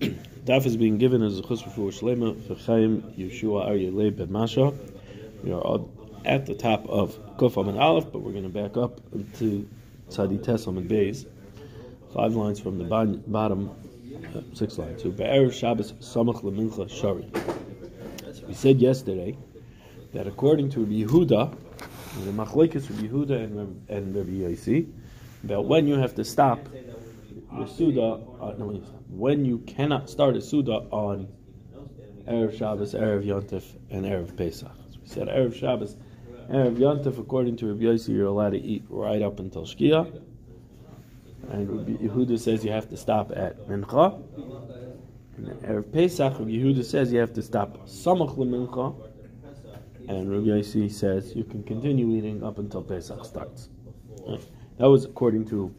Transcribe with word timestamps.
Daf 0.00 0.66
is 0.66 0.76
being 0.76 0.98
given 0.98 1.22
as 1.22 1.38
a 1.38 1.42
chus 1.42 1.62
for 1.62 1.90
Shlema 1.90 2.46
for 2.46 2.54
Chaim 2.54 3.02
Yeshua 3.16 3.68
Aryeh 3.68 4.28
Masha. 4.28 4.72
We 5.42 5.52
are 5.52 5.80
at 6.24 6.46
the 6.46 6.54
top 6.54 6.86
of 6.88 7.18
Kuf 7.36 7.56
and 7.56 7.78
Aleph, 7.78 8.10
but 8.12 8.20
we're 8.20 8.32
going 8.32 8.44
to 8.44 8.48
back 8.48 8.76
up 8.76 9.00
to 9.38 9.68
Tzadi 10.10 10.38
Tesam 10.44 10.78
and 10.78 10.90
Beis. 10.90 11.26
Five 12.12 12.34
lines 12.34 12.60
from 12.60 12.78
the 12.78 12.84
bottom, 12.84 13.70
uh, 14.34 14.40
six 14.52 14.78
lines. 14.78 15.02
So 15.02 15.10
Be'er 15.10 15.50
Shabbos 15.50 15.92
Samach 15.94 16.42
Lemincha 16.42 16.90
Shari. 16.90 17.30
We 18.46 18.54
said 18.54 18.80
yesterday 18.80 19.36
that 20.12 20.26
according 20.26 20.70
to 20.70 20.80
Yehuda, 20.80 21.56
the 22.24 22.30
Machlekes 22.30 22.88
Rabbi 22.90 23.08
Yehuda 23.08 23.44
and, 23.44 23.88
and 23.88 24.14
Rabbi 24.14 24.30
Yossi, 24.30 24.90
about 25.42 25.66
when 25.66 25.86
you 25.86 25.94
have 25.94 26.14
to 26.14 26.24
stop 26.24 26.58
your 27.56 27.66
Suda, 27.66 28.20
uh, 28.40 28.54
no, 28.58 28.82
when 29.08 29.44
you 29.44 29.58
cannot 29.58 30.10
start 30.10 30.36
a 30.36 30.40
Suda 30.40 30.72
on 30.90 31.28
Erev 32.26 32.56
Shabbos, 32.56 32.94
Erev 32.94 33.24
Yontif, 33.24 33.64
and 33.90 34.04
Erev 34.04 34.36
Pesach. 34.36 34.72
We 35.00 35.06
said 35.06 35.28
Erev 35.28 35.54
Shabbos, 35.54 35.96
Erev 36.50 36.76
Yontif, 36.76 37.18
according 37.18 37.56
to 37.56 37.66
Rabbi 37.66 37.84
Yossi, 37.84 38.08
you're 38.08 38.26
allowed 38.26 38.50
to 38.50 38.60
eat 38.60 38.84
right 38.88 39.22
up 39.22 39.38
until 39.40 39.62
Shkia. 39.62 40.22
And 41.50 41.70
Rabbi 41.70 41.92
Yehuda 42.04 42.38
says 42.38 42.64
you 42.64 42.72
have 42.72 42.88
to 42.88 42.96
stop 42.96 43.30
at 43.36 43.68
Mincha. 43.68 44.22
And 45.36 45.48
Erev 45.62 45.92
Pesach, 45.92 46.38
Rabbi 46.38 46.50
Yehuda 46.50 46.84
says 46.84 47.12
you 47.12 47.18
have 47.20 47.34
to 47.34 47.42
stop 47.42 47.86
Samach 47.86 48.36
Mincha. 48.36 48.94
And 50.08 50.30
Rabbi 50.30 50.46
Yossi 50.46 50.90
says 50.90 51.34
you 51.36 51.44
can 51.44 51.62
continue 51.62 52.10
eating 52.16 52.42
up 52.42 52.58
until 52.58 52.82
Pesach 52.82 53.24
starts. 53.24 53.68
That 54.78 54.88
was 54.88 55.04
according 55.04 55.46
to 55.46 55.74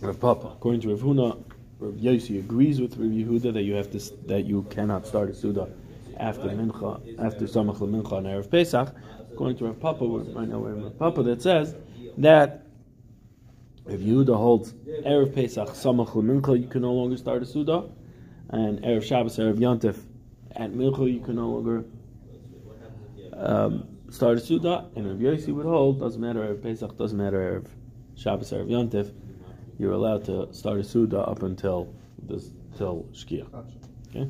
Rav 0.00 0.20
Papa. 0.20 0.48
According 0.48 0.82
to 0.82 0.90
Rav 0.90 1.00
Huna, 1.00 1.42
Rav 1.80 1.94
Yossi 1.94 2.38
agrees 2.38 2.80
with 2.80 2.96
Rav 2.96 3.10
Yehuda 3.10 3.52
that 3.52 3.62
you 3.62 3.74
have 3.74 3.90
to 3.90 3.98
that 4.26 4.44
you 4.44 4.62
cannot 4.70 5.06
start 5.06 5.30
a 5.30 5.34
Suda 5.34 5.68
after 6.18 6.48
Mincha, 6.48 7.18
after 7.18 7.46
Samach 7.46 7.78
Mincha 7.78 8.18
and 8.18 8.26
Erev 8.26 8.50
Pesach. 8.50 8.94
According 9.32 9.56
to 9.58 9.64
Rav 9.66 9.80
Papa, 9.80 10.04
right 10.06 10.48
now 10.48 10.58
Rav 10.58 10.98
Papa 10.98 11.22
that 11.24 11.42
says 11.42 11.74
that 12.18 12.66
if 13.86 14.00
Yehuda 14.00 14.36
holds 14.36 14.72
Erev 15.04 15.34
Pesach 15.34 15.68
Samach 15.70 16.12
Mincha, 16.14 16.60
you 16.60 16.68
can 16.68 16.82
no 16.82 16.92
longer 16.92 17.16
start 17.16 17.42
a 17.42 17.46
Suda, 17.46 17.84
and 18.50 18.80
Erev 18.82 19.02
Shabbos 19.02 19.36
Erev 19.36 19.58
Yantif 19.58 19.98
at 20.52 20.72
Mincha 20.72 21.12
you 21.12 21.20
can 21.20 21.36
no 21.36 21.48
longer 21.48 21.84
um, 23.32 23.88
start 24.10 24.38
a 24.38 24.40
Suda, 24.40 24.86
and 24.94 25.06
Rav 25.06 25.16
Yossi 25.16 25.52
would 25.52 25.66
hold 25.66 25.98
doesn't 25.98 26.20
matter 26.20 26.40
Erev 26.40 26.62
Pesach, 26.62 26.96
doesn't 26.96 27.18
matter 27.18 27.38
Erev 27.38 27.66
Shabbos 28.16 28.52
Erev 28.52 28.68
Yantif 28.68 29.12
you're 29.78 29.92
allowed 29.92 30.24
to 30.26 30.52
start 30.52 30.78
a 30.80 30.84
Suda 30.84 31.20
up 31.20 31.42
until 31.42 31.92
this 32.22 32.50
till 32.76 33.06
Shkia. 33.12 33.46
Okay? 34.10 34.28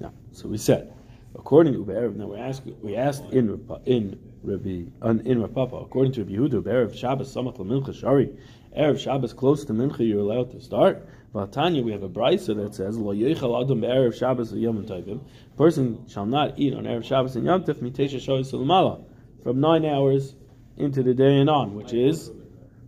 Now, 0.00 0.12
so 0.32 0.48
we 0.48 0.58
said, 0.58 0.92
according 1.34 1.74
to 1.74 1.84
Be'erev, 1.84 2.16
now 2.16 2.26
we 2.26 2.38
asked, 2.38 2.62
we 2.82 2.96
asked 2.96 3.24
in 3.30 3.48
in 3.86 4.18
Rabbi 4.42 4.84
in 5.02 5.40
Rav 5.40 5.54
Papa, 5.54 5.76
according 5.76 6.12
to 6.12 6.24
Rabbi 6.24 6.34
Yehuda, 6.34 6.64
Be'erev 6.64 6.96
Shabbos 6.96 7.34
Samach 7.34 7.56
Mincha 7.58 7.94
Shari, 7.94 8.30
Erev 8.76 8.98
Shabbos 8.98 9.32
close 9.32 9.64
to 9.64 9.72
Mincha, 9.72 10.06
you're 10.06 10.20
allowed 10.20 10.50
to 10.52 10.60
start. 10.60 11.08
Vatanya, 11.34 11.82
we 11.82 11.92
have 11.92 12.02
a 12.02 12.08
brisa 12.08 12.54
that 12.56 12.74
says, 12.74 12.98
Lo 12.98 13.14
Yechal 13.14 13.62
Adam 13.62 13.80
Be'erev 13.80 14.14
Shabbos 14.14 14.52
Yom 14.52 14.84
Tovim. 14.84 15.20
Person 15.56 16.06
shall 16.08 16.26
not 16.26 16.58
eat 16.58 16.74
on 16.74 16.84
Erev 16.84 17.04
Shabbos 17.04 17.36
and 17.36 17.46
Yom 17.46 17.64
Tov 17.64 17.76
Mitesha 17.76 18.16
Shoy 18.16 18.40
Sulamala 18.40 19.04
from 19.42 19.60
nine 19.60 19.84
hours 19.84 20.34
into 20.76 21.02
the 21.02 21.14
day 21.14 21.38
and 21.38 21.48
on, 21.48 21.74
which 21.74 21.92
is 21.92 22.30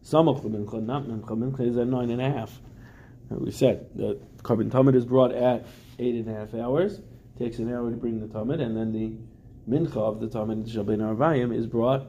Samach 0.09 0.42
mincha, 0.42 0.83
not 0.83 1.05
mincha. 1.05 1.37
Mincha 1.37 1.61
is 1.61 1.77
at 1.77 1.87
nine 1.87 2.09
and 2.09 2.23
a 2.23 2.31
half. 2.31 2.59
We 3.28 3.51
said 3.51 3.91
the 3.95 4.19
korban 4.39 4.70
tamid 4.70 4.95
is 4.95 5.05
brought 5.05 5.33
at 5.33 5.67
eight 5.98 6.15
and 6.15 6.34
a 6.34 6.34
half 6.34 6.55
hours. 6.55 7.03
Takes 7.39 7.59
an 7.59 7.70
hour 7.70 7.91
to 7.91 7.97
bring 7.97 8.19
the 8.19 8.27
tamid, 8.27 8.62
and 8.62 8.75
then 8.75 8.92
the 8.92 9.12
mincha 9.70 9.98
of 9.98 10.20
the 10.20 10.28
tamid 10.28 10.67
shabin 10.67 11.00
arvayim 11.00 11.55
is 11.55 11.67
brought 11.67 12.06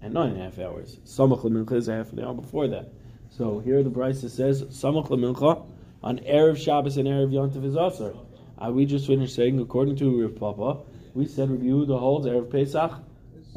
at 0.00 0.10
nine 0.10 0.30
and 0.30 0.40
a 0.40 0.44
half 0.44 0.58
hours. 0.58 0.98
Samach 1.04 1.44
mincha 1.44 1.72
is 1.72 1.88
a 1.88 1.96
half 1.96 2.14
an 2.14 2.24
hour 2.24 2.32
before 2.32 2.66
that. 2.68 2.90
So 3.28 3.58
here 3.58 3.82
the 3.82 3.90
Brisa 3.90 4.30
says 4.30 4.62
samach 4.62 5.08
mincha 5.08 5.66
on 6.02 6.18
erev 6.20 6.56
Shabbos 6.56 6.96
and 6.96 7.06
erev 7.06 7.30
Yontif 7.30 7.62
is 7.62 7.76
also. 7.76 8.26
Uh, 8.56 8.70
we 8.70 8.86
just 8.86 9.06
finished 9.06 9.34
saying 9.34 9.60
according 9.60 9.96
to 9.96 10.22
Rav 10.22 10.36
Papa, 10.36 10.80
we 11.12 11.26
said 11.26 11.50
review 11.50 11.84
the 11.84 11.98
holds 11.98 12.26
erev 12.26 12.50
Pesach, 12.50 12.92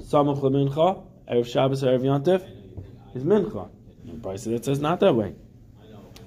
samach 0.02 0.42
mincha, 0.42 1.06
erev 1.32 1.46
Shabbos, 1.46 1.84
erev 1.84 2.02
Yontif 2.02 2.59
is 3.20 3.26
mincha. 3.26 3.70
And 4.08 4.22
Brisa 4.22 4.52
that 4.52 4.66
says 4.66 4.80
not 4.80 5.00
that 5.02 5.14
way. 5.14 5.36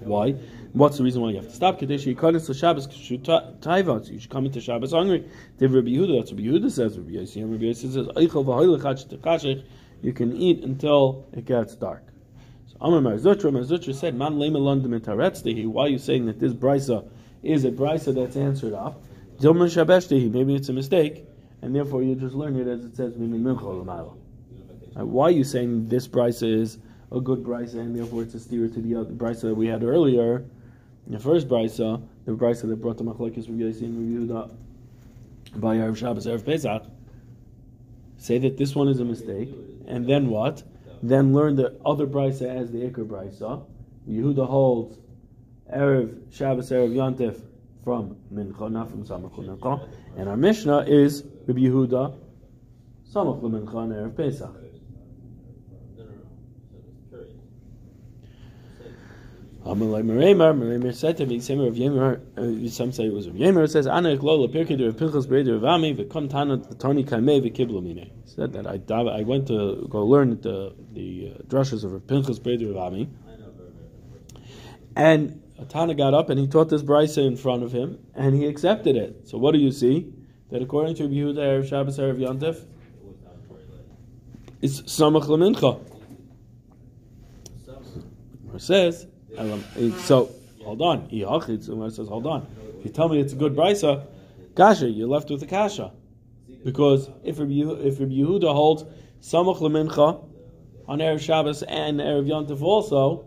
Why? 0.00 0.32
What's 0.72 0.96
the 0.96 1.04
reason 1.04 1.20
why 1.20 1.30
you 1.30 1.36
have 1.36 1.48
to 1.48 1.54
stop? 1.54 1.78
Kadesh 1.78 2.06
Yikonis 2.06 2.46
to 2.46 2.54
Shabbos 2.54 2.86
Taiva. 2.86 4.10
You 4.10 4.18
should 4.18 4.30
come 4.30 4.46
into 4.46 4.60
Shabbos 4.60 4.92
hungry. 4.92 5.28
Div 5.58 5.72
Rabbi 5.72 5.88
Yehuda. 5.88 6.18
That's 6.18 6.32
what 6.32 6.42
Rabbi 6.42 6.56
Yehuda 6.56 6.70
says. 6.70 6.98
Rabbi 6.98 7.10
Yossi. 7.10 7.42
Rabbi 7.42 7.64
Yossi 7.64 7.92
says, 7.92 8.06
Eichel 8.08 8.44
v'hoylech 8.44 9.64
You 10.00 10.12
can 10.12 10.34
eat 10.36 10.64
until 10.64 11.26
it 11.32 11.44
gets 11.44 11.74
dark. 11.76 12.04
So 12.68 12.76
Amar 12.80 13.00
Mar 13.00 13.14
Zutra. 13.14 13.52
Marzutra 13.52 13.94
said, 13.94 14.14
Man 14.14 14.34
lema 14.34 14.60
london 14.60 14.98
mitaretztehi. 14.98 15.66
Why 15.66 15.84
are 15.84 15.88
you 15.88 15.98
saying 15.98 16.26
that 16.26 16.40
this 16.40 16.54
brisa 16.54 17.06
is 17.42 17.64
a 17.64 17.70
brisa 17.70 18.14
that's 18.14 18.36
answered 18.36 18.72
up? 18.72 19.02
Dilman 19.40 19.68
shabeshtehi. 19.68 20.32
Maybe 20.32 20.54
it's 20.54 20.70
a 20.70 20.72
mistake, 20.72 21.26
and 21.60 21.76
therefore 21.76 22.02
you 22.02 22.14
just 22.14 22.34
learn 22.34 22.56
it 22.56 22.66
as 22.66 22.84
it 22.84 22.96
says, 22.96 23.12
Mimin 23.14 23.42
mincha 23.42 23.62
l'mayla. 23.62 24.16
Uh, 24.98 25.06
why 25.06 25.26
are 25.26 25.30
you 25.30 25.44
saying 25.44 25.88
this 25.88 26.06
brisa 26.06 26.60
is 26.60 26.78
a 27.10 27.20
good 27.20 27.42
brisa 27.42 27.74
and 27.74 27.96
therefore 27.96 28.22
it's 28.22 28.34
a 28.34 28.40
steer 28.40 28.68
to 28.68 28.80
the 28.80 28.94
other 28.94 29.12
brisa 29.12 29.42
that 29.42 29.54
we 29.54 29.66
had 29.66 29.82
earlier? 29.82 30.44
The 31.06 31.18
first 31.18 31.48
brisa, 31.48 32.02
the 32.26 32.32
brisa 32.32 32.68
that 32.68 32.76
brought 32.76 32.98
the 32.98 33.04
machlekes 33.04 33.46
from 33.46 33.58
Yossi 33.58 33.82
and 33.82 34.30
Yehuda 34.30 34.54
by 35.56 35.76
Erev 35.76 35.96
Shabbos, 35.96 36.26
Erev 36.26 36.44
Pesach, 36.44 36.82
say 38.18 38.38
that 38.38 38.56
this 38.56 38.74
one 38.74 38.88
is 38.88 39.00
a 39.00 39.04
mistake, 39.04 39.48
and 39.86 40.06
then 40.08 40.28
what? 40.28 40.62
Then 41.02 41.34
learn 41.34 41.56
the 41.56 41.76
other 41.84 42.06
brisa 42.06 42.46
as 42.46 42.70
the 42.70 42.78
Iker 42.78 43.06
brisa. 43.06 43.64
Yehuda 44.08 44.46
holds 44.46 44.98
Erev 45.74 46.32
Shabbos, 46.32 46.70
Erev 46.70 46.94
Yontif 46.94 47.40
from 47.82 48.16
Mincha, 48.32 48.70
not 48.70 48.90
from 48.90 49.04
Samach 49.04 49.34
Mincha, 49.34 49.88
and 50.16 50.28
our 50.28 50.36
Mishnah 50.36 50.84
is 50.86 51.24
Rabbi 51.46 51.60
Yehuda 51.60 52.14
Samach 53.12 53.40
Mincha 53.40 53.76
and 53.82 53.92
Erev 53.92 54.16
Pesach. 54.16 54.61
Said 59.64 61.16
to 61.18 61.26
me, 61.26 61.36
of 61.36 62.72
some 62.72 62.92
say 62.92 63.06
it 63.06 63.12
was 63.12 63.26
of 63.28 63.34
Yemer, 63.34 63.70
says, 63.70 63.86
Ana 63.86 64.16
Eklola 64.16 64.52
Pirkin 64.52 64.76
de 64.76 64.92
Pinchas 64.92 65.26
Breder 65.26 65.54
of 65.54 65.64
Ami, 65.64 65.92
Vikon 65.92 66.28
Tana 66.28 66.58
Kaimei 66.58 67.40
Vikiblamine. 67.40 68.06
He 68.06 68.12
said 68.24 68.52
that 68.54 68.66
I, 68.66 68.80
I 68.92 69.22
went 69.22 69.46
to 69.48 69.86
go 69.88 70.04
learn 70.04 70.40
the, 70.40 70.74
the 70.92 71.34
uh, 71.34 71.42
drushes 71.44 71.84
of 71.84 72.06
Pinchas 72.08 72.40
Breder 72.40 72.70
of 72.70 72.76
Ami. 72.76 73.08
And 74.96 75.40
Tana 75.68 75.94
got 75.94 76.12
up 76.12 76.28
and 76.28 76.40
he 76.40 76.48
taught 76.48 76.68
this 76.68 76.82
brisa 76.82 77.24
in 77.24 77.36
front 77.36 77.62
of 77.62 77.70
him, 77.70 78.00
and 78.16 78.34
he 78.34 78.46
accepted 78.46 78.96
it. 78.96 79.28
So 79.28 79.38
what 79.38 79.52
do 79.52 79.58
you 79.58 79.70
see? 79.70 80.12
That 80.50 80.60
according 80.60 80.96
to 80.96 81.04
Yehuda, 81.04 81.36
Erev 81.36 81.68
Shabbos, 81.68 81.98
Erev 82.00 82.18
Yontif, 82.18 82.64
it's 84.60 84.82
Samach 84.82 85.26
Lamincha. 85.26 85.80
It 88.54 88.60
says, 88.60 89.06
Um, 89.38 89.64
so 89.98 90.30
hold 90.62 90.82
on. 90.82 91.08
He 91.08 91.20
says, 91.22 91.68
hold 92.08 92.26
on. 92.26 92.46
If 92.78 92.84
you 92.86 92.90
tell 92.90 93.08
me 93.08 93.20
it's 93.20 93.32
a 93.32 93.36
good 93.36 93.54
brisa, 93.54 94.06
kasha, 94.54 94.88
you're 94.88 95.08
left 95.08 95.30
with 95.30 95.42
a 95.42 95.46
kasha, 95.46 95.92
because 96.64 97.08
if 97.24 97.38
Rabbi, 97.38 97.52
if 97.54 97.98
Rabbi 98.00 98.12
Yehuda 98.12 98.52
holds 98.52 98.84
samach 99.20 99.58
lemincha 99.58 100.24
on 100.86 100.98
erev 100.98 101.20
Shabbos 101.20 101.62
and 101.62 102.00
erev 102.00 102.26
Yontif 102.26 102.60
also, 102.60 103.24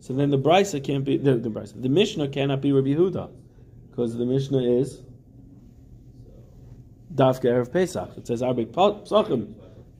so 0.00 0.14
then 0.14 0.30
the 0.30 0.38
brisa 0.38 0.82
can't 0.82 1.04
be 1.04 1.16
the, 1.16 1.34
the 1.36 1.50
brisa. 1.50 1.80
The 1.80 1.88
Mishnah 1.88 2.28
cannot 2.28 2.60
be 2.60 2.72
Rabbi 2.72 2.88
Yehuda, 2.88 3.30
because 3.90 4.16
the 4.16 4.24
Mishnah 4.24 4.62
is 4.62 5.02
Dafka 7.14 7.44
erev 7.44 7.72
Pesach. 7.72 8.16
It 8.16 8.26
says 8.26 8.40
arbek 8.40 8.68
psachim 8.68 9.54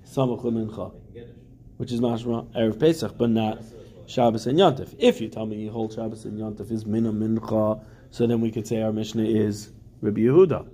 samach 0.09 0.43
lemincha, 0.43 0.93
which 1.77 1.93
is 1.93 2.01
mashma 2.01 2.47
erev 2.55 2.79
Pesach, 2.81 3.19
but 3.19 3.31
not 3.31 3.63
Shabbos 4.07 4.47
and 4.47 4.59
Yontif. 4.59 4.95
If 4.99 5.21
you 5.21 5.29
tell 5.29 5.47
me 5.47 5.57
you 5.57 5.71
hold 5.71 5.95
Shabbos 5.95 6.25
and 6.25 6.39
Yontif 6.39 6.71
is 6.71 6.85
Mina 6.85 7.13
Mincha, 7.13 7.83
so 8.11 8.27
then 8.27 8.41
we 8.41 8.51
could 8.51 8.67
say 8.67 8.83
our 8.83 8.93
Mishnah 8.93 9.25
is 9.25 9.71
Rabbi 10.01 10.21
Yehuda. 10.21 10.69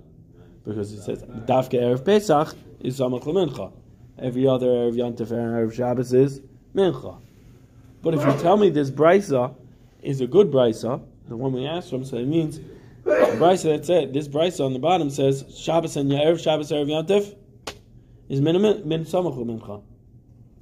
Because 0.65 0.91
it 0.91 1.01
says, 1.01 1.23
Dafka 1.23 1.79
Erev 1.79 2.03
Pesach 2.05 2.55
is 2.79 2.99
Samach 2.99 3.23
Mincha. 3.23 3.71
Every 4.17 4.47
other 4.47 4.67
Erev 4.67 4.95
Yontif 4.95 5.31
and 5.31 5.69
Erev 5.69 5.73
Shabbos 5.73 6.13
is 6.13 6.41
Mincha. 6.75 7.19
But 8.01 8.13
if 8.13 8.25
you 8.25 8.33
tell 8.41 8.57
me 8.57 8.69
this 8.69 8.91
Brisa 8.91 9.55
is 10.01 10.21
a 10.21 10.27
good 10.27 10.51
Brisa, 10.51 11.01
the 11.27 11.35
one 11.35 11.53
we 11.53 11.65
asked 11.65 11.89
from, 11.89 12.03
so 12.03 12.17
it 12.17 12.25
means 12.25 12.59
Brisa 13.05 13.63
that 13.75 13.85
said, 13.85 14.13
this 14.13 14.27
Brisa 14.27 14.65
on 14.65 14.73
the 14.73 14.79
bottom 14.79 15.09
says, 15.09 15.45
Shabbos 15.57 15.95
and 15.95 16.11
Erev 16.11 16.41
Shabbos 16.41 16.71
Erev 16.71 16.87
Yontif 16.87 17.35
is 18.27 18.41
Min 18.41 18.55
Samach 18.55 19.37
Mincha. 19.37 19.81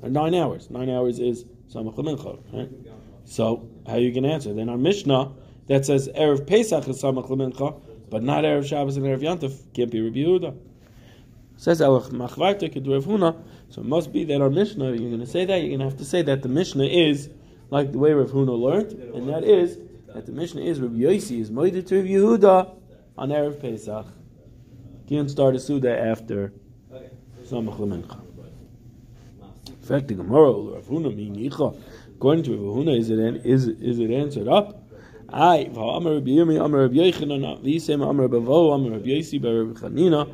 Uh, 0.02 0.10
nine 0.10 0.36
hours. 0.36 0.70
Nine 0.70 0.90
hours 0.90 1.20
is 1.20 1.46
Samach 1.74 1.96
Mincha, 1.98 2.40
right? 2.54 2.70
So 3.26 3.70
how 3.86 3.94
are 3.94 4.00
you 4.00 4.12
going 4.12 4.24
to 4.24 4.30
answer? 4.30 4.54
Then 4.54 4.70
our 4.70 4.78
Mishnah 4.78 5.34
that 5.68 5.86
says 5.86 6.10
Erev 6.16 6.48
Pesach 6.48 6.88
is 6.88 7.02
Samach 7.02 7.30
Lemincha, 7.30 7.82
but 8.10 8.24
not 8.24 8.44
Erev 8.44 8.66
Shabbos 8.66 8.98
and 8.98 9.06
Erev 9.06 9.22
Yantif, 9.22 9.74
can't 9.74 9.92
be 9.92 10.02
Rabbi 10.02 10.20
Yehuda. 10.20 10.58
Says 11.58 11.82
Elach 11.82 12.10
Machvarte 12.12 12.72
Kedu 12.74 13.04
Huna, 13.04 13.36
so 13.70 13.82
it 13.82 13.88
must 13.88 14.14
be 14.14 14.24
that 14.26 14.42
our 14.42 14.50
Mishnah, 14.50 14.92
you're 14.92 15.10
going 15.10 15.20
to 15.20 15.26
say 15.26 15.44
that, 15.46 15.58
you're 15.58 15.70
going 15.70 15.80
to 15.80 15.86
have 15.86 15.98
to 15.98 16.06
say 16.06 16.22
that 16.22 16.42
the 16.44 16.50
Mishnah 16.50 16.86
is 16.86 17.30
like 17.70 17.92
the 17.92 17.98
way 17.98 18.14
Rav 18.14 18.30
Huna 18.30 18.58
learned, 18.58 18.92
and 18.94 19.28
that 19.30 19.44
is 19.44 19.80
that 20.14 20.26
the 20.26 20.32
Mishnah 20.32 20.62
is 20.62 20.80
Rabbi 20.80 21.00
Yossi 21.00 21.42
is 21.42 21.52
Moed 21.52 21.86
to 21.88 21.96
Rabbi 21.98 22.10
Yehuda 22.10 22.76
on 23.18 23.30
Erev 23.30 23.60
Pesach. 23.60 24.06
Can't 25.10 25.30
start 25.30 25.56
a 25.56 25.60
Suda 25.60 26.00
after 26.00 26.54
Samach 27.44 27.78
Lemincha. 27.80 28.27
Fact, 29.88 30.10
the 30.10 30.16
Gemara, 30.16 30.52
Rav 30.52 30.86
Minicha, 30.86 31.80
according 32.16 32.44
to 32.44 32.52
Rav 32.58 32.76
Huna, 32.76 33.00
is 33.00 33.10
it, 33.10 33.20
is, 33.46 33.68
is 33.68 34.00
it 34.00 34.12
answered 34.12 34.50
up? 34.50 34.84
I, 35.30 35.70
Amar 35.76 36.16
Rabbi 36.16 36.32
Yirmi, 36.32 36.64
Amar 36.64 36.82
Rabbi 36.82 36.96
Yechanan, 36.96 37.64
Visem, 37.64 38.08
Amar 38.08 38.28
Rabbi 38.28 38.46
Vo, 38.46 38.72
Amar 38.74 38.92
Rabbi 38.92 39.08
Yossi, 39.08 39.42
Rabbi 39.42 39.80
Chanina, 39.80 40.30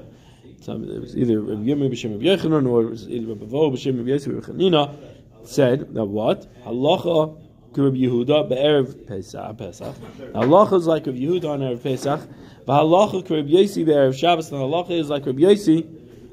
it 0.46 1.02
was 1.02 1.16
either 1.16 1.42
Rabbi 1.42 1.62
Yirmi 1.62 1.92
b'Shem 1.92 2.14
Rabbi 2.14 2.26
Yechanan 2.26 2.68
or 2.68 2.88
was 2.88 3.08
either 3.08 3.28
Rabbi 3.28 3.46
Vo 3.46 3.70
b'Shem 3.70 3.98
Rabbi 3.98 4.10
Yossi, 4.10 4.34
Rabbi 4.34 4.48
Chanina, 4.48 4.96
said 5.44 5.94
that 5.94 6.06
what? 6.06 6.48
Halacha 6.64 7.38
Rabbi 7.76 7.98
Yehuda 7.98 8.50
be'erev 8.50 9.08
Pesach. 9.08 9.58
Pesach. 9.58 9.96
Halacha 10.34 10.80
is 10.80 10.88
like 10.88 11.06
Rabbi 11.06 11.20
Yehuda 11.20 11.50
on 11.50 11.60
erev 11.60 11.84
Pesach. 11.84 12.22
Halacha 12.68 13.30
Rabbi 13.30 13.50
Yossi 13.50 13.86
be'erev 13.86 14.18
Shabbos. 14.18 14.52
And 14.52 14.62
halacha 14.62 14.92
is 14.92 15.10
like 15.10 15.26
Rabbi 15.26 15.42
Yossi 15.42 15.88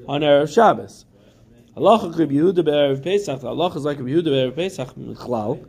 on 0.07 0.21
erev 0.21 0.53
Shabbos. 0.53 1.05
Halacha 1.75 2.17
Rabbi 2.19 2.33
Yehuda 2.33 2.65
be'erev 2.65 3.01
Pesach. 3.01 3.39
Halacha 3.39 3.77
is 3.77 3.85
like 3.85 3.97
Yehuda 3.97 4.25
be'erev 4.25 4.55
Pesach. 4.55 4.93
Michlal. 4.95 5.65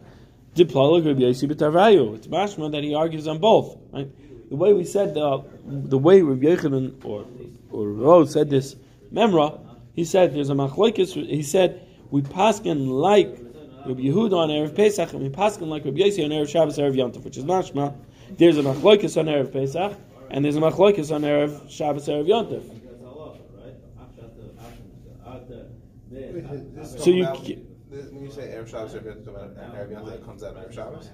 Diplala 0.57 1.05
Rabbi 1.07 1.21
Yossi 1.21 1.49
b'Tarvayu. 1.49 2.17
It's 2.17 2.27
mashma 2.27 2.73
that 2.73 2.83
he 2.83 2.93
argues 2.93 3.29
on 3.29 3.39
both. 3.39 3.79
Right? 3.93 4.11
The 4.51 4.57
way 4.57 4.73
we 4.73 4.85
said 4.85 5.15
the 5.15 5.45
the 5.65 5.97
way 5.97 6.23
Rabbi 6.23 6.45
Yechanan 6.45 7.05
or 7.05 7.25
or 7.71 7.89
Ro 7.89 8.25
said 8.25 8.51
this 8.51 8.75
memra, 9.15 9.61
he 9.95 10.05
said 10.05 10.35
there's 10.35 10.51
a 10.51 10.55
machlokes. 10.55 11.15
He 11.15 11.43
said 11.45 11.87
we 12.11 12.21
paskin 12.21 12.89
like 12.89 13.39
Rabbi 13.87 14.03
Yehuda 14.03 14.33
on 14.33 14.49
Erev 14.49 14.75
Pesach, 14.75 15.13
and 15.13 15.23
we 15.23 15.29
paskin 15.29 15.69
like 15.69 15.85
Rabbi 15.85 15.99
Yossi 15.99 16.25
on 16.25 16.31
Erev 16.31 16.49
Shabbos, 16.49 16.79
Erev 16.79 16.97
Yontif, 16.97 17.25
which 17.25 17.37
is 17.37 17.45
mashma. 17.45 17.95
There's 18.37 18.59
a 18.59 18.63
machlokes 18.63 19.17
on 19.17 19.27
Erev 19.27 19.53
Pesach, 19.53 19.97
and 20.31 20.45
there's 20.45 20.57
a 20.57 20.61
machlokes 20.61 21.15
on 21.15 21.23
Erev 21.23 21.71
Shabbos, 21.71 22.09
Erev 22.09 22.27
Yontif. 22.27 22.82
So 26.85 27.11
you. 27.11 27.27
When 27.93 28.25
you 28.25 28.31
say 28.31 28.43
Erev 28.57 28.69
Shabbos, 28.71 28.95
Erev 28.95 29.29
uh, 29.29 30.01
Yontif, 30.01 30.15
it 30.15 30.25
comes 30.25 30.43
out 30.43 30.57
of 30.57 30.65
Erev 30.65 30.75
Shabbos? 30.75 31.11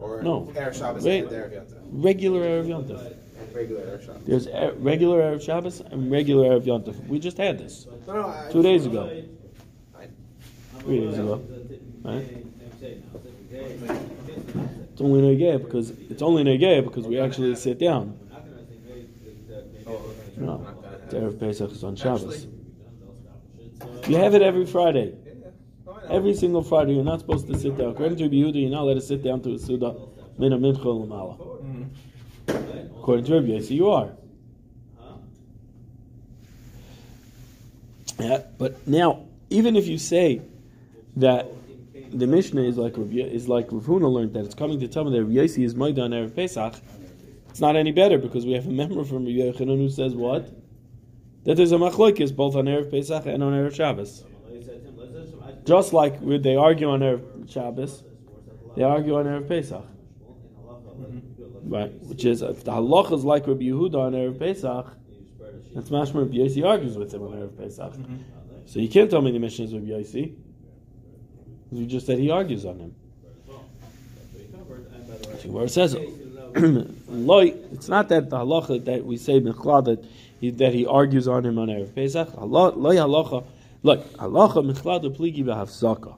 Or 0.00 0.22
No. 0.22 0.50
Erev 0.54 0.74
Shabbos 0.76 1.04
Wait. 1.04 1.24
and 1.24 1.30
Erev 1.32 1.52
Yontif? 1.52 1.78
Regular 1.92 2.40
Erev 2.40 2.66
Yontif. 2.66 3.00
And 3.38 3.54
regular 3.54 3.82
Erev 3.82 4.04
Shabbos? 4.04 4.22
There's 4.26 4.46
e- 4.48 4.70
regular 4.78 5.20
Erev 5.20 5.40
Shabbos 5.42 5.80
and 5.80 6.10
regular 6.10 6.48
Erev 6.48 6.62
Yontif. 6.64 7.06
We 7.06 7.20
just 7.20 7.36
had 7.38 7.58
this 7.58 7.86
No, 8.08 8.12
no, 8.14 8.26
I- 8.28 8.48
two 8.50 8.62
days 8.62 8.86
ago, 8.86 9.08
I- 9.96 10.08
three 10.80 11.00
days 11.00 11.18
ago. 11.18 11.40
Right? 12.02 12.44
It's 13.52 15.00
only 15.00 15.20
negay 15.36 15.62
because 15.62 15.90
it's 15.90 16.22
only 16.22 16.42
negay 16.44 16.82
because 16.84 17.06
we 17.06 17.18
actually 17.20 17.54
sit 17.54 17.78
down. 17.78 18.18
No, 20.36 20.66
it's 21.04 21.14
Erev 21.14 21.38
Pesach 21.38 21.70
is 21.70 21.84
on 21.84 21.94
Shabbos. 21.94 22.46
You 24.06 24.16
have 24.16 24.34
it 24.34 24.42
every 24.42 24.66
Friday. 24.66 25.14
Every 26.10 26.34
single 26.34 26.62
Friday, 26.62 26.94
you're 26.94 27.04
not 27.04 27.20
supposed 27.20 27.46
to 27.48 27.58
sit 27.58 27.78
down. 27.78 27.90
According 27.90 28.18
to 28.18 28.28
Yehuda, 28.28 28.60
you're 28.60 28.70
not 28.70 28.82
allowed 28.82 28.94
to 28.94 29.00
sit 29.00 29.22
down 29.22 29.40
to 29.42 29.54
a 29.54 29.58
Suda 29.58 29.94
Mina 30.38 30.58
Mincha 30.58 30.84
Lamala. 30.84 31.88
According 32.98 33.24
to 33.26 33.34
Rabbi 33.34 33.46
Yossi, 33.48 33.70
you 33.70 33.90
are. 33.90 34.12
Yeah, 38.18 38.42
but 38.58 38.86
now, 38.86 39.24
even 39.50 39.76
if 39.76 39.86
you 39.86 39.98
say 39.98 40.42
that 41.16 41.48
the 42.12 42.26
Mishnah 42.26 42.62
is 42.62 42.76
like 42.76 42.94
is 42.96 43.48
like 43.48 43.72
Rav 43.72 43.84
Huna 43.84 44.12
learned 44.12 44.34
that 44.34 44.44
it's 44.44 44.54
coming 44.54 44.78
to 44.80 44.88
tell 44.88 45.04
me 45.04 45.10
that 45.12 45.24
Rabbi 45.24 45.34
Yossi 45.34 45.64
is 45.64 45.74
Maida 45.74 46.02
on 46.02 46.10
Erev 46.10 46.34
Pesach, 46.34 46.74
it's 47.48 47.60
not 47.60 47.76
any 47.76 47.92
better 47.92 48.18
because 48.18 48.46
we 48.46 48.52
have 48.52 48.66
a 48.66 48.70
member 48.82 49.04
from 49.04 49.26
Rabbi 49.26 49.38
Yochanan 49.38 49.78
who 49.78 49.88
says 49.88 50.14
what? 50.14 50.48
That 51.44 51.56
there's 51.56 51.72
a 51.72 51.76
machlokes 51.76 52.34
both 52.34 52.56
on 52.56 52.64
Erev 52.64 52.90
Pesach 52.90 53.26
and 53.26 53.42
on 53.42 53.52
Erev 53.52 53.74
Shabbos. 53.74 54.24
Just 55.64 55.92
like 55.92 56.20
they 56.20 56.56
argue 56.56 56.90
on 56.90 57.00
Erev 57.00 57.50
Shabbos, 57.50 58.02
they 58.76 58.82
argue 58.82 59.16
on 59.16 59.26
Erev 59.26 59.48
Pesach. 59.48 59.84
Right, 61.66 61.92
which 62.04 62.24
is 62.24 62.42
if 62.42 62.64
the 62.64 62.72
halach 62.72 63.12
is 63.12 63.24
like 63.24 63.46
Rabbi 63.46 63.64
Yehuda 63.64 63.94
on 63.94 64.12
Erev 64.12 64.38
Pesach, 64.38 64.96
that's 65.74 65.90
mashma 65.90 66.22
Rabbi 66.22 66.36
Yossi 66.36 66.64
argues 66.64 66.96
with 66.96 67.12
him 67.12 67.22
on 67.22 67.32
Erev 67.32 67.56
Pesach. 67.56 67.92
Mm-hmm. 67.92 68.16
So 68.66 68.80
you 68.80 68.88
can't 68.88 69.10
tell 69.10 69.22
me 69.22 69.32
the 69.32 69.38
Mishnah 69.38 69.64
is 69.66 69.74
Rabbi 69.74 69.86
Yossi. 69.86 70.34
You 71.72 71.86
just 71.86 72.06
said 72.06 72.18
he 72.18 72.30
argues 72.30 72.64
on 72.64 72.78
him. 72.78 72.94
See 75.40 75.48
where 75.48 75.64
it 75.64 75.70
says 75.70 75.94
it's 76.54 77.88
not 77.88 78.08
that 78.08 78.30
the 78.30 78.36
halacha 78.36 78.84
that 78.84 79.04
we 79.04 79.16
say 79.16 79.40
Mechla 79.40 79.84
that 79.84 80.04
he, 80.44 80.50
that 80.50 80.74
he 80.74 80.86
argues 80.86 81.26
on 81.26 81.44
him 81.46 81.58
on 81.58 81.68
Erev 81.68 81.94
Pesach. 81.94 82.28
Look 82.36 82.76
halacha 82.76 83.44
pligi. 85.16 86.16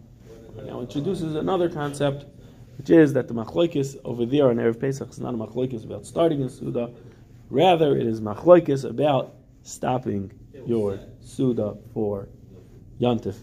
Now 0.67 0.81
introduces 0.81 1.37
another 1.37 1.69
concept, 1.69 2.25
which 2.79 2.91
is 2.91 3.13
that 3.13 3.29
the 3.29 3.35
machlokes 3.35 3.97
over 4.05 4.27
there 4.27 4.49
on 4.51 4.57
Erev 4.57 4.81
Pesach 4.81 5.11
is 5.11 5.21
not 5.21 5.35
a 5.35 5.37
machlokes 5.37 5.85
about 5.85 6.05
starting 6.07 6.43
a 6.43 6.49
suda, 6.49 6.91
rather 7.51 7.97
it 7.97 8.07
is 8.07 8.21
machlokes 8.21 8.89
about 8.89 9.35
stopping 9.63 10.33
your 10.67 10.99
suda 11.21 11.77
for 11.95 12.29
Yantif. 13.01 13.37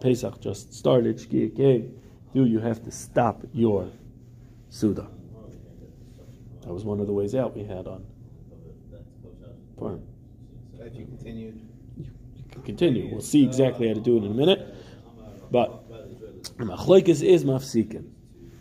Pesach 0.00 0.40
just 0.40 0.72
started, 0.72 1.18
came. 1.30 1.98
Do 2.32 2.44
you 2.44 2.60
have 2.60 2.84
to 2.84 2.92
stop 2.92 3.42
your 3.52 3.90
suda? 4.68 5.08
That 6.60 6.72
was 6.72 6.84
one 6.84 7.00
of 7.00 7.08
the 7.08 7.12
ways 7.12 7.34
out 7.34 7.56
we 7.56 7.64
had 7.64 7.88
on 7.88 8.04
Purim. 9.76 10.11
You 10.92 11.06
continued. 11.06 11.60
You 11.98 12.10
can 12.50 12.62
continue. 12.62 13.10
We'll 13.10 13.20
see 13.20 13.44
exactly 13.44 13.88
how 13.88 13.94
to 13.94 14.00
do 14.00 14.16
it 14.16 14.24
in 14.24 14.32
a 14.32 14.34
minute. 14.34 14.74
But 15.50 15.88
the 16.58 16.64
machlokes 16.64 17.22
is 17.22 17.44
mafsikin. 17.44 18.10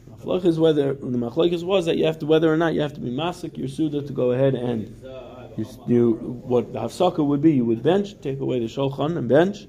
Machlokes 0.10 0.58
whether 0.58 0.94
the 0.94 1.18
machlokes 1.18 1.64
was 1.64 1.86
that 1.86 1.98
you 1.98 2.06
have 2.06 2.20
to 2.20 2.26
whether 2.26 2.52
or 2.52 2.58
not 2.58 2.74
you 2.74 2.82
have 2.82 2.94
to 2.94 3.00
be 3.00 3.10
masik 3.10 3.58
your 3.58 3.68
suda 3.68 4.02
to 4.02 4.14
go 4.14 4.32
ahead 4.32 4.56
and 4.56 4.96
you, 5.58 5.66
you 5.88 6.12
what 6.44 6.74
the 6.74 6.80
hafsaka 6.80 7.26
would 7.26 7.42
be 7.42 7.54
you 7.54 7.66
would 7.66 7.82
bench 7.82 8.20
take 8.22 8.40
away 8.40 8.60
the 8.60 8.66
shulchan 8.66 9.18
and 9.18 9.28
bench 9.28 9.68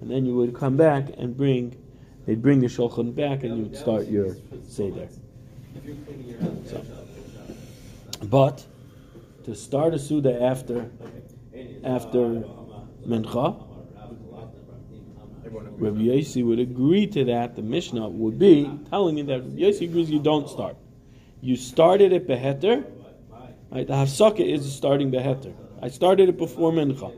and 0.00 0.10
then 0.10 0.24
you 0.24 0.34
would 0.34 0.54
come 0.54 0.76
back 0.76 1.08
and 1.18 1.36
bring 1.36 1.76
they'd 2.26 2.40
bring 2.40 2.60
the 2.60 2.66
shulchan 2.66 3.14
back 3.14 3.42
and 3.42 3.56
you 3.56 3.62
would 3.64 3.76
start 3.76 4.06
your 4.06 4.36
seder. 4.66 5.08
So, 6.66 6.84
but 8.24 8.64
to 9.44 9.54
start 9.54 9.94
a 9.94 9.98
suda 9.98 10.42
after 10.42 10.90
after 11.84 12.44
mincha. 13.06 13.64
Rabbi 15.50 16.00
Yossi 16.00 16.44
would 16.44 16.58
agree 16.58 17.06
to 17.06 17.24
that. 17.24 17.56
The 17.56 17.62
Mishnah 17.62 18.08
would 18.08 18.38
be 18.38 18.70
telling 18.90 19.16
you 19.16 19.24
that 19.24 19.40
Rabbi 19.40 19.60
Yossi 19.60 19.88
agrees 19.88 20.10
you 20.10 20.18
don't 20.18 20.48
start. 20.48 20.76
You 21.40 21.56
started 21.56 22.12
it 22.12 22.26
beheter. 22.26 22.84
Right? 23.70 23.86
The 23.86 23.92
hafsaka 23.92 24.40
is 24.40 24.70
starting 24.72 25.10
beheter. 25.10 25.54
I 25.80 25.88
started 25.88 26.28
it 26.28 26.36
before 26.36 26.72
mincha. 26.72 27.12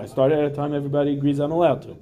I 0.00 0.06
started 0.06 0.38
at 0.38 0.52
a 0.52 0.54
time 0.54 0.74
everybody 0.74 1.12
agrees 1.12 1.38
I'm 1.38 1.52
allowed 1.52 1.82
to. 1.82 1.96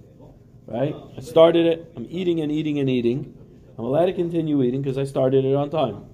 Right? 0.67 0.95
I 1.17 1.21
started 1.21 1.67
it. 1.67 1.93
I'm 1.97 2.07
eating 2.09 2.41
and 2.41 2.53
eating 2.53 2.79
and 2.79 2.91
eating. 2.91 3.35
I'm 3.79 3.85
allowed 3.85 4.07
to 4.07 4.13
continue 4.13 4.63
eating 4.63 4.83
because 4.83 4.99
I 4.99 5.05
started 5.05 5.45
it 5.45 5.55
on 5.55 5.71
time. 5.71 6.05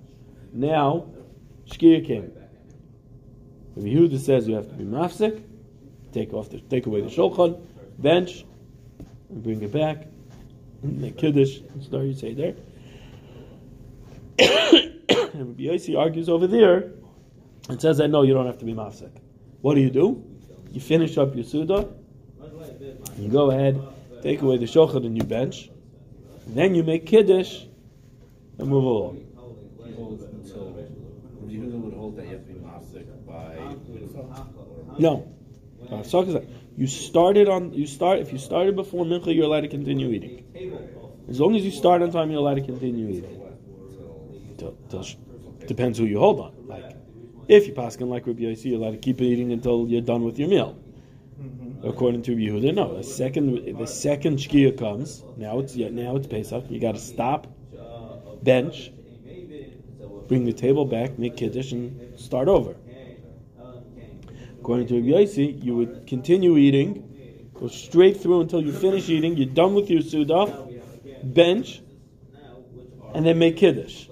Now, 0.52 1.07
Shkia 1.66 2.07
came. 2.07 2.33
Rabbi 3.76 3.88
Yehuda 3.88 4.19
says 4.19 4.47
you 4.47 4.54
have 4.54 4.69
to 4.69 4.75
be 4.75 4.85
mafsik, 4.85 5.42
take 6.12 6.33
off 6.33 6.50
the, 6.50 6.61
take 6.61 6.87
away 6.87 7.00
the 7.00 7.09
shulchan, 7.09 7.61
bench, 7.99 8.45
and 9.28 9.42
bring 9.42 9.62
it 9.62 9.73
back, 9.73 10.07
and 10.83 11.00
make 11.00 11.16
kiddush, 11.16 11.59
and 11.59 11.83
start 11.83 12.04
your 12.04 12.14
seder. 12.14 12.54
and 14.38 15.49
Rabbi 15.49 15.64
Yossi 15.64 15.99
argues 15.99 16.28
over 16.28 16.47
there 16.47 16.92
and 17.69 17.81
says 17.81 17.99
that 17.99 18.09
no, 18.09 18.23
you 18.23 18.35
don't 18.35 18.47
have 18.47 18.59
to 18.59 18.64
be 18.64 18.75
mafsik. 18.75 19.12
What 19.61 19.75
do 19.75 19.81
you 19.81 19.90
do? 19.90 20.25
You 20.71 20.81
finish 20.81 21.19
up 21.19 21.35
your 21.35 21.45
suda, 21.45 21.88
you 23.19 23.28
go 23.28 23.50
ahead, 23.50 23.81
take 24.23 24.42
away 24.42 24.57
the 24.59 24.66
shulchan 24.66 25.04
and 25.07 25.16
you 25.16 25.25
bench, 25.25 25.71
and 26.47 26.57
then 26.57 26.75
you 26.75 26.83
make 26.83 27.07
kiddush, 27.07 27.64
and 28.59 28.69
move 28.69 28.85
along. 28.85 29.26
He 29.85 29.92
holds 29.95 30.23
until 30.23 30.73
Yehuda 31.47 31.81
would 31.81 31.95
hold 31.95 32.16
that 32.16 32.26
you 32.26 32.33
have 32.33 32.47
to 32.47 32.52
be 32.52 32.61
masik 32.61 33.26
by 33.26 33.57
mincha. 33.90 34.99
No. 34.99 35.28
Hafsaka 35.99 36.47
you 36.77 36.87
started 36.87 37.49
on 37.49 37.73
you 37.73 37.87
start 37.87 38.21
if 38.21 38.33
you 38.33 38.39
started 38.39 38.77
before 38.77 39.05
mincha, 39.05 39.35
you're 39.35 39.45
allowed 39.45 39.61
to 39.61 39.69
continue 39.69 40.11
eating. 40.11 40.45
As 41.29 41.41
long 41.41 41.55
as 41.57 41.65
you 41.65 41.71
start 41.71 42.03
on 42.03 42.11
time, 42.11 42.31
you're 42.31 42.41
allowed 42.41 42.55
to 42.55 42.63
continue 42.63 43.09
eating. 43.09 43.41
Till, 44.59 44.77
till, 44.89 45.05
Depends 45.67 45.99
who 45.99 46.05
you 46.05 46.19
hold 46.19 46.41
on. 46.41 46.55
Like, 46.67 46.97
if 47.49 47.67
you 47.67 47.73
pass 47.73 48.01
like 48.01 48.27
Rabbi 48.27 48.43
Yossi, 48.43 48.67
you're 48.67 48.81
allowed 48.81 48.93
to 48.93 48.97
keep 48.99 49.21
eating 49.21 49.53
until 49.53 49.87
you're 49.89 50.01
done 50.01 50.25
with 50.25 50.39
your 50.39 50.49
meal. 50.49 50.79
Mm-hmm. 51.41 51.87
According 51.87 52.23
to 52.23 52.37
Yehuda, 52.37 52.75
no. 52.75 52.97
The 52.97 53.05
second 53.05 53.79
the 53.79 53.87
second 53.87 54.39
shkia 54.39 54.77
comes, 54.77 55.25
now 55.37 55.59
it's 55.59 55.77
yeah, 55.77 55.91
now 55.91 56.17
it's 56.17 56.27
Pesach. 56.27 56.65
You 56.69 56.81
got 56.81 56.95
to 56.95 57.01
stop, 57.01 57.47
bench, 58.43 58.93
bring 60.29 60.45
the 60.45 60.53
table 60.53 60.85
back, 60.85 61.19
make 61.19 61.37
kiddush, 61.37 61.73
and 61.73 62.19
start 62.19 62.49
over. 62.49 62.75
According 64.62 64.87
to 64.87 64.95
Yossi, 64.95 65.61
you 65.64 65.75
would 65.75 66.07
continue 66.07 66.57
eating, 66.57 67.50
go 67.52 67.66
straight 67.66 68.21
through 68.21 68.42
until 68.42 68.62
you 68.62 68.73
finish 68.73 69.09
eating. 69.09 69.37
You're 69.37 69.52
done 69.52 69.75
with 69.75 69.90
your 69.90 70.02
suda, 70.02 70.69
bench, 71.25 71.83
and 73.12 73.26
then 73.26 73.40
make 73.40 73.57
kiddush. 73.57 74.07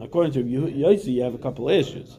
According 0.00 0.32
to 0.32 0.42
Yossi, 0.42 1.12
you 1.12 1.22
have 1.22 1.36
a 1.36 1.38
couple 1.38 1.68
of 1.68 1.76
issues. 1.76 2.18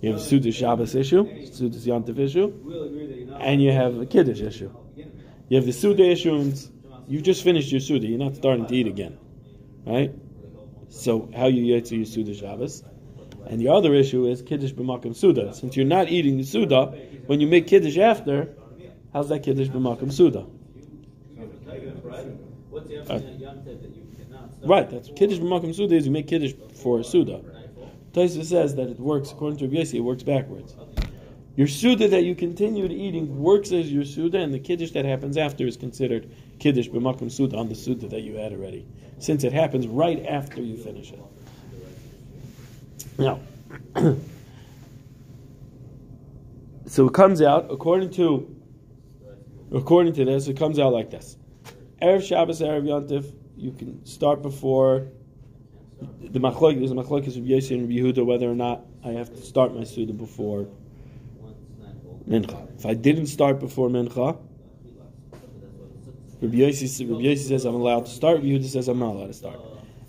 You 0.00 0.10
have 0.10 0.20
a 0.20 0.22
Suda 0.22 0.52
Shabbos 0.52 0.94
issue, 0.94 1.46
Suda 1.46 1.78
Yantif 1.78 2.18
issue, 2.20 3.34
and 3.40 3.60
you 3.60 3.72
have 3.72 3.98
a 3.98 4.06
Kiddush 4.06 4.40
issue. 4.40 4.72
You 5.48 5.56
have 5.56 5.66
the 5.66 5.72
Suda 5.72 6.04
issue, 6.04 6.36
and 6.36 6.70
you 7.08 7.20
just 7.20 7.42
finished 7.42 7.72
your 7.72 7.80
Suda. 7.80 8.06
You're 8.06 8.20
not 8.20 8.36
starting 8.36 8.66
to 8.66 8.74
eat 8.76 8.86
again, 8.86 9.18
right? 9.84 10.12
So 10.90 11.28
how 11.36 11.46
you 11.46 11.74
yetzer 11.74 11.96
your 11.96 12.06
Suda 12.06 12.34
Shabbos? 12.34 12.84
And 13.52 13.60
the 13.60 13.68
other 13.68 13.92
issue 13.92 14.24
is 14.24 14.40
Kiddush 14.40 14.72
b'makom 14.72 15.14
Suda. 15.14 15.52
Since 15.52 15.76
you're 15.76 15.84
not 15.84 16.08
eating 16.08 16.38
the 16.38 16.42
Suda, 16.42 16.86
when 17.26 17.38
you 17.38 17.46
make 17.46 17.66
Kiddush 17.66 17.98
after, 17.98 18.48
how's 19.12 19.28
that 19.28 19.42
Kiddush 19.42 19.68
b'makom 19.68 20.10
Suda? 20.10 20.46
Uh, 23.10 23.20
right, 24.64 24.88
that's 24.88 25.10
Kiddush 25.14 25.36
b'makom 25.36 25.74
Suda 25.74 25.94
is 25.94 26.06
you 26.06 26.12
make 26.12 26.28
Kiddush 26.28 26.54
for 26.76 27.00
a 27.00 27.04
Suda. 27.04 27.42
Taisa 28.14 28.42
says 28.42 28.74
that 28.76 28.88
it 28.88 28.98
works 28.98 29.32
according 29.32 29.58
to 29.58 29.66
Rabbi 29.66 29.98
it 29.98 30.00
works 30.00 30.22
backwards. 30.22 30.74
Your 31.54 31.68
suda 31.68 32.08
that 32.08 32.24
you 32.24 32.34
continued 32.34 32.90
eating 32.90 33.38
works 33.38 33.70
as 33.72 33.92
your 33.92 34.06
suda, 34.06 34.38
and 34.38 34.54
the 34.54 34.60
kiddush 34.60 34.92
that 34.92 35.04
happens 35.04 35.36
after 35.36 35.66
is 35.66 35.76
considered 35.76 36.30
kiddush 36.58 36.88
b'makom 36.88 37.30
suda 37.30 37.58
on 37.58 37.68
the 37.68 37.74
suda 37.74 38.08
that 38.08 38.22
you 38.22 38.36
had 38.36 38.54
already, 38.54 38.86
since 39.18 39.44
it 39.44 39.52
happens 39.52 39.86
right 39.86 40.24
after 40.24 40.62
you 40.62 40.78
finish 40.78 41.12
it. 41.12 41.20
Now, 43.18 43.40
so 46.86 47.06
it 47.06 47.14
comes 47.14 47.42
out 47.42 47.68
according 47.70 48.10
to 48.10 48.54
according 49.72 50.12
to 50.14 50.24
this, 50.24 50.48
it 50.48 50.56
comes 50.56 50.78
out 50.78 50.92
like 50.92 51.10
this: 51.10 51.36
erev 52.00 52.22
Shabbos, 52.22 52.60
erev 52.60 52.84
Yontif, 52.84 53.32
you 53.56 53.72
can 53.72 54.04
start 54.04 54.42
before 54.42 55.08
the 56.20 56.40
machlok 56.40 56.78
there's 56.78 56.90
a 56.90 56.94
machlok 56.94 57.26
is 57.26 57.38
Rabbi 57.38 57.50
Yossi 57.50 57.76
and 57.76 57.88
Yehuda 57.88 58.24
whether 58.24 58.50
or 58.50 58.54
not 58.54 58.84
I 59.04 59.10
have 59.10 59.30
to 59.30 59.42
start 59.42 59.74
my 59.74 59.84
suda 59.84 60.12
before 60.12 60.66
mincha. 62.28 62.68
If 62.78 62.86
I 62.86 62.94
didn't 62.94 63.26
start 63.26 63.60
before 63.60 63.88
mincha, 63.88 64.38
Rabbi 66.40 66.56
Rabbi 66.56 66.56
Yossi 66.56 67.38
says 67.38 67.64
I'm 67.64 67.74
allowed 67.74 68.06
to 68.06 68.10
start. 68.10 68.36
Rabbi 68.36 68.48
Yehuda 68.48 68.66
says 68.68 68.88
I'm 68.88 68.98
not 68.98 69.14
allowed 69.14 69.26
to 69.28 69.32
start. 69.32 69.60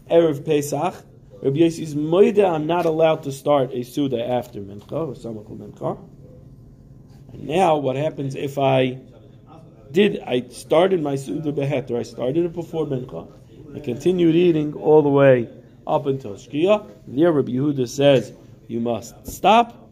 Erev 0.09 0.45
Pesach, 0.45 0.95
Rabbi 1.43 1.57
Yossi's 1.57 1.93
moida 1.93 2.49
I'm 2.49 2.65
not 2.67 2.85
allowed 2.85 3.23
to 3.23 3.31
start 3.33 3.71
a 3.73 3.83
suda 3.83 4.25
after 4.25 4.61
mincha 4.61 4.93
or 4.93 5.13
mincha. 5.57 5.99
And 7.33 7.47
now 7.47 7.75
what 7.75 7.97
happens 7.97 8.35
if 8.35 8.57
I 8.57 9.01
did 9.91 10.21
I 10.25 10.47
started 10.47 11.03
my 11.03 11.17
suda 11.17 11.51
beheter? 11.51 11.99
I 11.99 12.03
started 12.03 12.45
it 12.45 12.53
before 12.53 12.85
mincha. 12.85 13.29
I 13.75 13.79
continued 13.81 14.35
eating 14.35 14.73
all 14.75 15.01
the 15.01 15.09
way 15.09 15.49
up 15.85 16.05
until 16.05 16.35
Shkia. 16.35 16.87
There, 17.07 17.33
Rabbi 17.33 17.51
Yehuda 17.51 17.89
says 17.89 18.31
you 18.69 18.79
must 18.79 19.27
stop, 19.27 19.91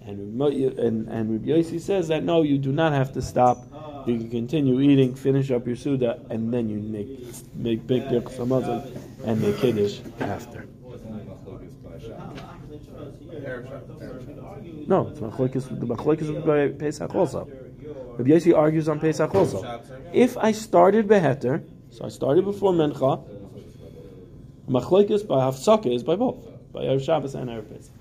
and 0.00 0.40
and 0.40 1.08
and 1.08 1.32
Rabbi 1.32 1.46
Yossi 1.46 1.80
says 1.80 2.06
that 2.06 2.22
no, 2.22 2.42
you 2.42 2.56
do 2.56 2.70
not 2.70 2.92
have 2.92 3.12
to 3.14 3.22
stop. 3.22 3.64
You 4.06 4.18
can 4.18 4.30
continue 4.30 4.80
eating, 4.80 5.16
finish 5.16 5.50
up 5.50 5.66
your 5.66 5.76
suda, 5.76 6.20
and 6.30 6.54
then 6.54 6.68
you 6.68 6.78
make 6.78 7.08
make 7.56 7.84
big 7.84 8.04
birchas 8.04 8.94
and 9.24 9.42
make 9.42 9.56
kiddush 9.58 9.98
after. 10.20 10.68
No, 14.86 15.08
it's 15.08 15.20
machlokes. 15.20 15.80
The 15.80 15.86
machlokes 15.86 16.22
is 16.22 16.30
by 16.44 16.68
Pesach 16.68 17.14
also. 17.14 17.48
Rabbi 18.16 18.30
Yossi 18.30 18.56
argues 18.56 18.88
on 18.88 19.00
Pesach 19.00 19.34
also. 19.34 19.82
If 20.12 20.36
I 20.38 20.52
started 20.52 21.08
beheter, 21.08 21.62
so 21.90 22.04
I 22.04 22.08
started 22.08 22.44
before 22.44 22.72
Mincha. 22.72 23.22
Machlokes 24.68 25.26
by 25.26 25.40
Hafsaka 25.40 25.94
is 25.94 26.02
by 26.02 26.16
both, 26.16 26.46
by 26.72 26.82
Erev 26.82 27.04
Shabbos 27.04 27.34
and 27.34 27.50
Erev 27.50 27.68
Pesach. 27.68 27.92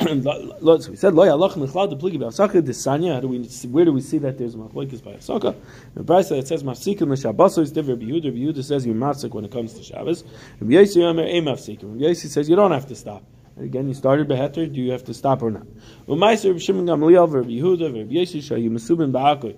So 0.80 0.90
we 0.90 0.96
said, 0.96 1.12
"Lo 1.12 1.26
yalach 1.26 1.54
mechlad 1.56 2.00
pligi 2.00 2.16
b'Hafsaka 2.16 2.62
desanya." 2.62 3.14
How 3.14 3.20
do 3.20 3.28
we? 3.28 3.38
Where 3.68 3.84
do 3.84 3.92
we 3.92 4.00
see 4.00 4.16
that 4.18 4.38
there's 4.38 4.56
machlokes 4.56 5.04
by 5.04 5.12
Hafsaka? 5.12 5.54
The 5.94 6.02
Brisa 6.02 6.38
it 6.38 6.48
says 6.48 6.62
mafsikim 6.62 7.10
l'shabbasos 7.10 7.64
is 7.64 7.72
different. 7.72 8.00
Rabbi 8.00 8.12
Yehuda, 8.12 8.64
says 8.64 8.86
you 8.86 8.94
mafsik 8.94 9.32
when 9.34 9.44
it 9.44 9.52
comes 9.52 9.74
to 9.74 9.82
Shabbos. 9.82 10.24
Rabbi 10.58 10.72
Yossi 10.72 11.02
Yomer 11.02 11.26
ein 11.26 11.44
mafsikim. 11.44 11.82
Rabbi 11.82 12.04
Yossi 12.04 12.28
says 12.28 12.48
you 12.48 12.56
don't 12.56 12.72
have 12.72 12.86
to 12.86 12.94
stop. 12.94 13.22
Again, 13.58 13.88
you 13.88 13.94
started 13.94 14.26
beheter. 14.26 14.72
Do 14.72 14.80
you 14.80 14.90
have 14.92 15.04
to 15.04 15.12
stop 15.12 15.42
or 15.42 15.50
not? 15.50 15.66
U'maiser 16.08 16.58
Shimon 16.58 16.86
Gamliel 16.86 17.30
Rabbi 17.30 17.50
Yehuda 17.50 17.94
Rabbi 17.94 18.14
Yossi 18.14 18.38
shayu 18.38 18.70
mesubin 18.70 19.12
ba'akoy. 19.12 19.56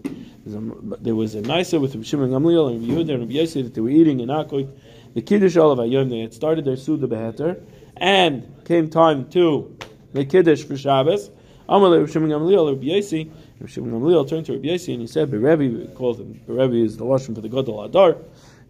There 1.00 1.14
was 1.14 1.36
a 1.36 1.40
nicer 1.40 1.78
with 1.78 1.94
Rabbi 1.94 2.04
Shimon 2.04 2.30
Gamliel 2.30 2.70
and 2.74 2.80
Rabbi 2.80 2.94
Yehuda 2.94 3.14
and 3.14 3.20
Rabbi 3.20 3.34
Yossi 3.34 3.62
that 3.62 3.74
they 3.74 3.80
were 3.80 3.90
eating 3.90 4.18
in 4.18 4.28
Akoy. 4.28 4.68
The 5.14 5.22
Kiddush 5.22 5.56
of 5.56 5.78
Ayom, 5.78 6.10
they 6.10 6.20
had 6.20 6.34
started 6.34 6.64
their 6.64 6.76
Suda 6.76 7.06
beheter, 7.06 7.62
and 7.96 8.64
came 8.64 8.88
time 8.88 9.28
to 9.30 9.76
make 10.12 10.30
Kiddush 10.30 10.64
for 10.64 10.76
Shabbos. 10.76 11.30
Amalei 11.68 12.00
Rabbi 12.00 12.12
Shimon 12.12 12.30
Gamliel 12.30 12.68
Rabbi 12.68 12.86
Yossi. 12.86 13.30
Rabbi 13.60 13.70
Shimon 13.70 13.90
Gamliel 13.92 14.28
turned 14.28 14.46
to 14.46 14.52
Rabbi 14.52 14.68
Yossi 14.68 14.92
and 14.92 15.00
he 15.02 15.06
said, 15.06 15.30
"Berebi 15.30 15.94
called 15.94 16.18
him. 16.18 16.40
Berebi 16.48 16.84
is 16.84 16.96
the 16.96 17.04
lashon 17.04 17.34
for 17.34 17.40
the 17.40 17.48
god 17.48 17.66
Gadol 17.66 17.84
Adar. 17.84 18.16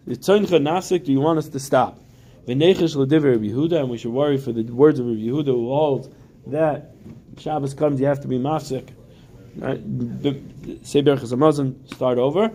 Tzoncha 0.09 0.61
nafsik. 0.61 1.05
Do 1.05 1.13
you 1.13 1.21
want 1.21 1.39
us 1.39 1.49
to 1.49 1.59
stop?" 1.59 1.99
V'nechesh 2.47 2.97
l'diver 2.97 3.31
Rabbi 3.33 3.47
Yehuda, 3.47 3.81
and 3.81 3.89
we 3.91 3.97
should 3.97 4.13
worry 4.13 4.37
for 4.37 4.53
the 4.53 4.63
words 4.65 4.99
of 4.99 5.07
Rabbi 5.07 5.21
Yehuda 5.21 5.47
who 5.47 5.69
holds 5.69 6.09
that 6.49 6.93
Shabbos 7.39 7.73
comes, 7.73 8.01
you 8.01 8.07
have 8.07 8.21
to 8.21 8.29
be 8.29 8.39
mafsik. 8.39 8.89
Say 10.83 11.03
Berachas 11.03 11.33
Hamazon, 11.33 11.75
start 11.95 12.19
over. 12.19 12.51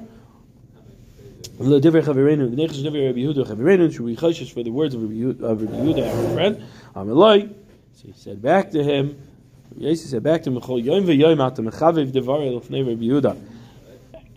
L'diver 1.60 2.02
chavirenu, 2.02 2.52
l'diver 2.52 3.06
Rabbi 3.08 3.20
Yehuda 3.20 3.46
chavirenu, 3.48 3.92
should 3.92 4.04
we 4.04 4.16
choshesh 4.16 4.52
for 4.52 4.62
the 4.62 4.72
words 4.72 4.94
of 4.94 5.02
Rabbi 5.02 5.14
Yehuda, 5.14 6.04
our 6.06 6.34
friend. 6.34 6.64
Amalai. 6.96 7.54
So 7.98 8.10
he 8.10 8.14
said 8.14 8.44
back 8.44 8.70
to 8.72 8.84
him. 8.84 9.20
Yossi 9.76 10.06
said 10.06 10.22
back 10.22 10.44
to 10.44 10.52
him. 10.52 10.58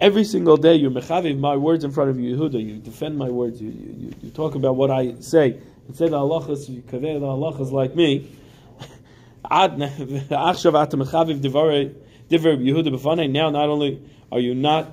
Every 0.01 0.25
single 0.25 0.57
day, 0.57 0.77
you're 0.77 0.91
mechaviv 0.91 1.39
my 1.39 1.57
words 1.57 1.85
in 1.85 1.91
front 1.91 2.09
of 2.09 2.19
you, 2.19 2.35
Yehuda. 2.35 2.65
You 2.65 2.79
defend 2.79 3.19
my 3.19 3.29
words. 3.29 3.61
You, 3.61 3.69
you, 3.69 4.15
you 4.23 4.31
talk 4.31 4.55
about 4.55 4.77
what 4.77 4.91
I 4.91 5.21
say. 5.21 5.59
Say 5.93 6.09
the 6.09 6.17
halachas, 6.17 6.71
you 6.71 6.81
kaveh 6.81 7.21
the 7.21 7.27
halachas 7.27 7.71
like 7.71 7.95
me. 7.95 8.35
Now, 13.33 13.51
not 13.51 13.69
only 13.69 14.03
are 14.33 14.41
you 14.41 14.55
not 14.55 14.91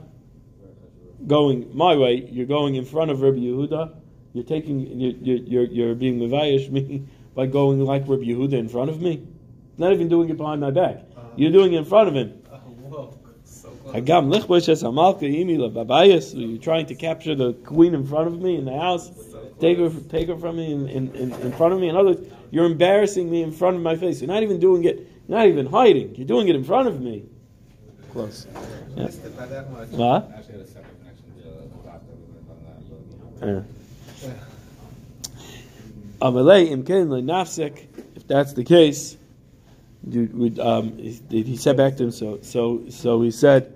going 1.25 1.74
my 1.74 1.95
way, 1.95 2.27
you're 2.29 2.45
going 2.45 2.75
in 2.75 2.83
front 2.83 3.12
of 3.12 3.21
Rabbi 3.21 3.38
Yehuda. 3.38 3.93
You're 4.33 4.43
taking, 4.43 5.00
you're, 5.00 5.38
you're, 5.38 5.63
you're 5.63 5.95
being 5.95 6.19
mevayish 6.19 6.69
me 6.69 7.05
by 7.38 7.46
going 7.46 7.79
like 7.79 8.01
Rabbi 8.08 8.24
Yehuda 8.24 8.53
in 8.53 8.67
front 8.67 8.89
of 8.89 9.00
me. 9.00 9.24
Not 9.77 9.94
even 9.94 10.10
doing 10.10 10.27
it 10.29 10.38
behind 10.38 10.60
my 10.60 10.72
back. 10.72 11.03
You're 11.36 11.51
doing 11.51 11.72
it 11.72 11.77
in 11.77 11.86
front 11.86 12.10
of 12.10 12.15
him. 12.15 12.41
Hagam 13.94 14.34
lichboshes 14.34 14.82
hamalka 14.82 15.22
imi 15.22 15.58
babayas. 15.72 16.34
You're 16.36 16.58
trying 16.58 16.88
to 16.88 16.96
capture 16.96 17.36
the 17.36 17.53
queen 17.53 17.94
in 17.94 18.08
front 18.08 18.25
of 18.27 18.41
me 18.41 18.58
in 18.58 18.65
the 18.65 18.75
house. 18.77 19.12
Take 19.60 19.77
her, 19.77 19.91
take 20.10 20.29
her 20.29 20.36
from 20.36 20.58
me 20.58 20.74
in, 20.74 20.89
in, 20.89 21.32
in, 21.32 21.51
front 21.51 21.74
of 21.74 21.79
me. 21.79 21.89
In 21.89 21.96
other 21.96 22.10
words, 22.10 22.27
you're 22.50 22.65
embarrassing 22.65 23.29
me 23.29 23.44
in 23.44 23.51
front 23.51 23.75
of 23.75 23.84
my 23.84 23.96
face. 23.96 24.20
You're 24.20 24.34
not 24.34 24.41
even 24.41 24.60
doing 24.60 24.86
it. 24.86 25.29
Not 25.29 25.46
even 25.46 25.67
hiding. 25.67 26.15
You're 26.15 26.27
doing 26.27 26.48
it 26.48 26.56
in 26.56 26.63
front 26.63 26.88
of 26.88 27.00
me. 27.01 27.25
Close. 28.13 28.48
Yeah. 28.96 29.10
What? 29.91 30.32
If 38.15 38.27
that's 38.27 38.53
the 38.53 38.63
case, 38.63 39.17
would, 40.03 40.59
um, 40.59 40.97
he, 40.97 41.57
said 41.57 41.77
back 41.77 41.97
to 41.97 42.05
him. 42.05 42.12
So, 42.12 42.39
so, 42.41 42.83
so 42.89 43.21
he 43.21 43.31
said. 43.31 43.74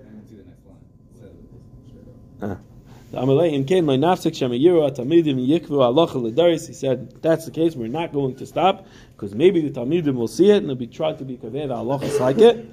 Ledaris. 6.22 6.66
He 6.66 6.72
said 6.72 7.22
that's 7.22 7.44
the 7.44 7.50
case. 7.50 7.76
We're 7.76 7.88
not 7.88 8.12
going 8.12 8.36
to 8.36 8.46
stop 8.46 8.86
because 9.12 9.34
maybe 9.34 9.60
the 9.60 9.80
talmidim 9.80 10.14
will 10.14 10.28
see 10.28 10.50
it 10.50 10.56
and 10.56 10.68
they'll 10.68 10.74
be 10.74 10.86
trying 10.86 11.18
to 11.18 11.24
be 11.24 11.36
kaveh 11.36 11.68
halachas 11.68 12.18
like 12.18 12.38
it. 12.38 12.66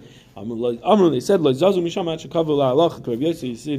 Amrun, 0.45 1.11
they 1.11 1.19
said, 1.19 1.41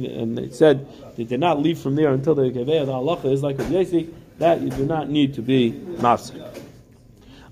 and 0.03 0.37
they 0.37 0.49
said 0.49 0.87
they 1.17 1.23
did 1.23 1.39
not 1.39 1.59
leave 1.59 1.79
from 1.79 1.95
there 1.95 2.13
until 2.13 2.35
the 2.35 2.43
Kaveh 2.43 2.85
Halacha 2.85 3.31
is 3.31 3.41
like 3.41 3.57
Rav 3.57 3.69
Yossi, 3.69 4.13
that 4.41 4.59
you 4.59 4.71
do 4.71 4.85
not 4.85 5.07
need 5.07 5.35
to 5.35 5.41
be 5.43 5.71
mafsik. 5.71 6.41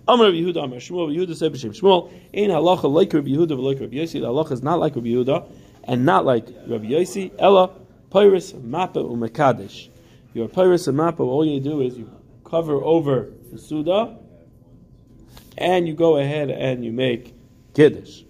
Amar 0.07 0.27
of 0.27 0.33
Yehuda, 0.33 0.63
Amar 0.63 0.79
Shmuel, 0.79 1.07
Rabbi 1.07 1.19
Yehuda 1.19 1.35
said 1.35 1.53
b'shem 1.53 1.79
Shmuel, 1.79 2.11
Ein 2.33 2.49
halacha 2.49 2.91
like 2.91 3.13
Rabbi 3.13 3.29
Yehuda 3.29 3.51
v'like 3.51 3.79
Rabbi 3.79 3.97
Yossi. 3.97 4.13
The 4.13 4.27
halacha 4.27 4.53
is 4.53 4.63
not 4.63 4.79
like 4.79 4.95
Rabbi 4.95 5.09
Yehuda 5.09 5.47
and 5.83 6.03
not 6.03 6.25
like 6.25 6.47
Rabbi 6.65 6.87
Yossi. 6.87 7.31
Ella 7.37 7.69
pyrus 8.09 8.53
mappa 8.53 8.95
umekadesh. 8.95 9.89
Your 10.33 10.47
pyrus 10.47 10.87
and 10.87 10.97
mappa, 10.97 11.19
all 11.19 11.45
you 11.45 11.59
do 11.59 11.81
is 11.81 11.95
you 11.95 12.09
cover 12.43 12.83
over 12.83 13.29
the 13.51 13.59
suda, 13.59 14.17
and 15.59 15.87
you 15.87 15.93
go 15.93 16.17
ahead 16.17 16.49
and 16.49 16.83
you 16.83 16.91
make 16.91 17.35
kiddush. 17.75 18.23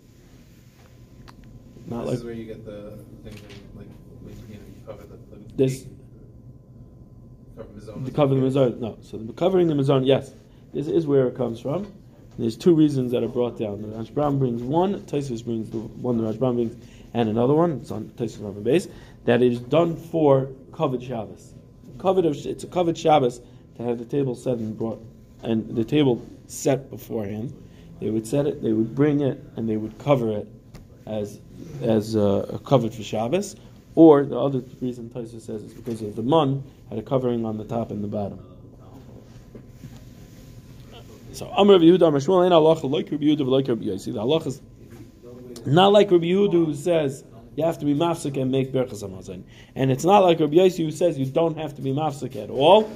Not 1.87 2.01
This 2.01 2.07
like 2.07 2.17
is 2.17 2.23
where 2.25 2.33
you 2.33 2.45
get 2.45 2.65
the 2.65 2.99
thing 3.23 3.39
like, 3.75 3.87
when, 4.21 4.35
you 4.49 4.55
know, 4.55 4.61
you 4.67 4.85
cover 4.85 5.03
the, 5.03 5.15
the 5.37 5.55
this. 5.55 5.85
The 7.85 8.11
covering 8.11 8.41
the 8.41 8.47
mizarn, 8.47 8.79
no. 8.79 8.97
So 9.01 9.17
the 9.17 9.33
covering 9.33 9.67
the 9.67 9.73
mizarn, 9.73 10.05
yes, 10.05 10.33
this 10.73 10.87
is 10.87 11.07
where 11.07 11.27
it 11.27 11.35
comes 11.35 11.59
from. 11.59 11.91
There's 12.37 12.55
two 12.55 12.73
reasons 12.73 13.11
that 13.11 13.23
are 13.23 13.27
brought 13.27 13.57
down. 13.57 13.81
The 13.81 13.89
Rashbam 13.89 14.39
brings 14.39 14.61
one, 14.61 15.01
Taisus 15.01 15.43
brings 15.43 15.69
the 15.69 15.79
one 15.79 16.17
the 16.17 16.23
Rashbam 16.23 16.55
brings, 16.55 16.75
and 17.13 17.27
another 17.27 17.53
one. 17.53 17.79
It's 17.81 17.91
on 17.91 18.05
Taisus 18.17 18.39
the 18.55 18.61
base 18.61 18.87
that 19.25 19.41
is 19.41 19.59
done 19.59 19.95
for 19.95 20.49
covered 20.71 21.03
Shabbos. 21.03 21.53
Covered 21.97 22.25
of, 22.25 22.37
it's 22.45 22.63
a 22.63 22.67
covered 22.67 22.97
Shabbos 22.97 23.41
to 23.75 23.83
have 23.83 23.97
the 23.97 24.05
table 24.05 24.35
set 24.35 24.57
and 24.57 24.77
brought, 24.77 25.03
and 25.43 25.75
the 25.75 25.83
table 25.83 26.25
set 26.47 26.89
beforehand. 26.89 27.53
They 27.99 28.09
would 28.09 28.25
set 28.25 28.47
it, 28.47 28.61
they 28.61 28.71
would 28.71 28.95
bring 28.95 29.19
it, 29.19 29.43
and 29.57 29.67
they 29.67 29.75
would 29.75 29.97
cover 29.97 30.31
it 30.31 30.47
as 31.05 31.41
as 31.81 32.15
uh, 32.15 32.57
covered 32.65 32.93
for 32.93 33.03
Shabbos. 33.03 33.55
Or 33.95 34.23
the 34.23 34.39
other 34.39 34.61
reason 34.81 35.09
Taisa 35.09 35.41
says 35.41 35.63
is 35.63 35.73
because 35.73 36.01
of 36.01 36.15
the 36.15 36.23
mun 36.23 36.63
had 36.89 36.99
a 36.99 37.01
covering 37.01 37.45
on 37.45 37.57
the 37.57 37.65
top 37.65 37.91
and 37.91 38.03
the 38.03 38.07
bottom. 38.07 38.39
So 41.33 41.47
Amr 41.49 41.73
Rabbi 41.73 41.85
Yehuda, 41.85 42.07
Amr 42.07 42.19
Shmuel, 42.19 42.83
like 42.89 43.11
Rabbi 43.11 43.23
Yehuda, 43.23 43.47
like 43.47 43.67
Rabbi 43.67 43.85
Yossi. 43.85 44.13
The 44.13 44.21
halacha 44.21 44.47
is 44.47 44.61
not 45.65 45.91
like 45.91 46.11
Rabbi 46.11 46.25
Yehuda 46.25 46.51
who 46.51 46.73
says 46.73 47.23
you 47.55 47.65
have 47.65 47.79
to 47.79 47.85
be 47.85 47.93
mafsik 47.93 48.41
and 48.41 48.51
make 48.51 48.71
berachas 48.71 49.03
hamazon, 49.03 49.43
and 49.75 49.91
it's 49.91 50.05
not 50.05 50.19
like 50.19 50.39
Rabbi 50.39 50.55
Yossi 50.55 50.85
who 50.85 50.91
says 50.91 51.17
you 51.17 51.25
don't 51.25 51.57
have 51.57 51.75
to 51.75 51.81
be 51.81 51.91
mafsik 51.91 52.35
at 52.41 52.49
all. 52.49 52.89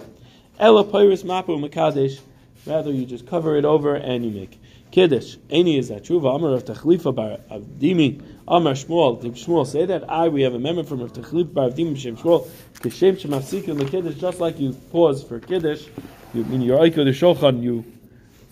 Ela 0.60 0.84
pyrus 0.84 1.24
mapu 1.24 1.58
makadesh. 1.58 2.20
Rather, 2.66 2.92
you 2.92 3.06
just 3.06 3.28
cover 3.28 3.58
it 3.58 3.66
over 3.66 3.96
and 3.96 4.24
you 4.24 4.32
make 4.32 4.58
kiddush. 4.94 5.38
Any 5.50 5.80
is 5.80 5.90
that 5.90 6.04
true? 6.04 6.26
Amar 6.26 6.54
of 6.54 6.66
Tachlifa 6.66 7.14
bar 7.14 7.40
Avdimi. 7.52 8.22
Amar 8.48 8.74
Shmuel. 8.74 9.20
Did 9.20 9.34
Shmuel 9.34 9.66
say 9.66 9.86
that? 9.88 10.10
I. 10.10 10.28
We 10.28 10.44
have 10.44 10.54
a 10.54 10.60
member 10.60 10.84
from 10.84 11.02
Rav 11.02 11.14
Tachlifa 11.14 11.54
bar 11.54 11.70
Avdimi 11.70 11.98
Shem 11.98 12.16
Shmuel. 12.16 12.48
Kishem 12.76 13.20
shemafsikin 13.20 13.80
the 13.80 13.86
kiddush. 13.86 14.16
Just 14.16 14.40
like 14.40 14.60
you 14.60 14.74
pause 14.92 15.24
for 15.24 15.40
kiddush, 15.40 15.88
you 16.36 16.46
mean 16.46 16.62
your 16.62 16.80
oiko 16.80 17.04
the 17.04 17.12
shochan. 17.12 17.64
You 17.64 17.84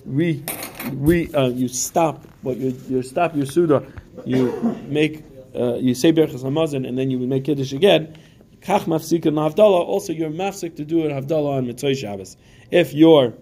re, 0.04 0.44
re 0.92 1.32
uh, 1.32 1.50
you 1.50 1.68
stop 1.68 2.26
what 2.42 2.58
you 2.58 2.76
you 2.90 3.04
stop 3.04 3.36
your 3.36 3.46
suda. 3.46 3.86
You 4.26 4.78
make 4.88 5.24
uh, 5.56 5.76
you 5.76 5.94
say 5.94 6.12
berachas 6.12 6.44
hamazon 6.44 6.88
and 6.88 6.98
then 6.98 7.12
you 7.12 7.20
make 7.20 7.46
kiddush 7.46 7.72
again. 7.72 8.18
Kach 8.62 8.86
mafsikin 8.86 9.34
havdalah. 9.34 9.86
Also, 9.86 10.12
you're 10.12 10.32
mafsik 10.32 10.76
to 10.78 10.86
do 10.86 11.06
it 11.06 11.12
havdalah 11.12 11.58
on 11.58 11.68
mitzvah 11.68 11.94
Shabbos. 11.94 12.36
If 12.72 12.94
you're 12.96 13.34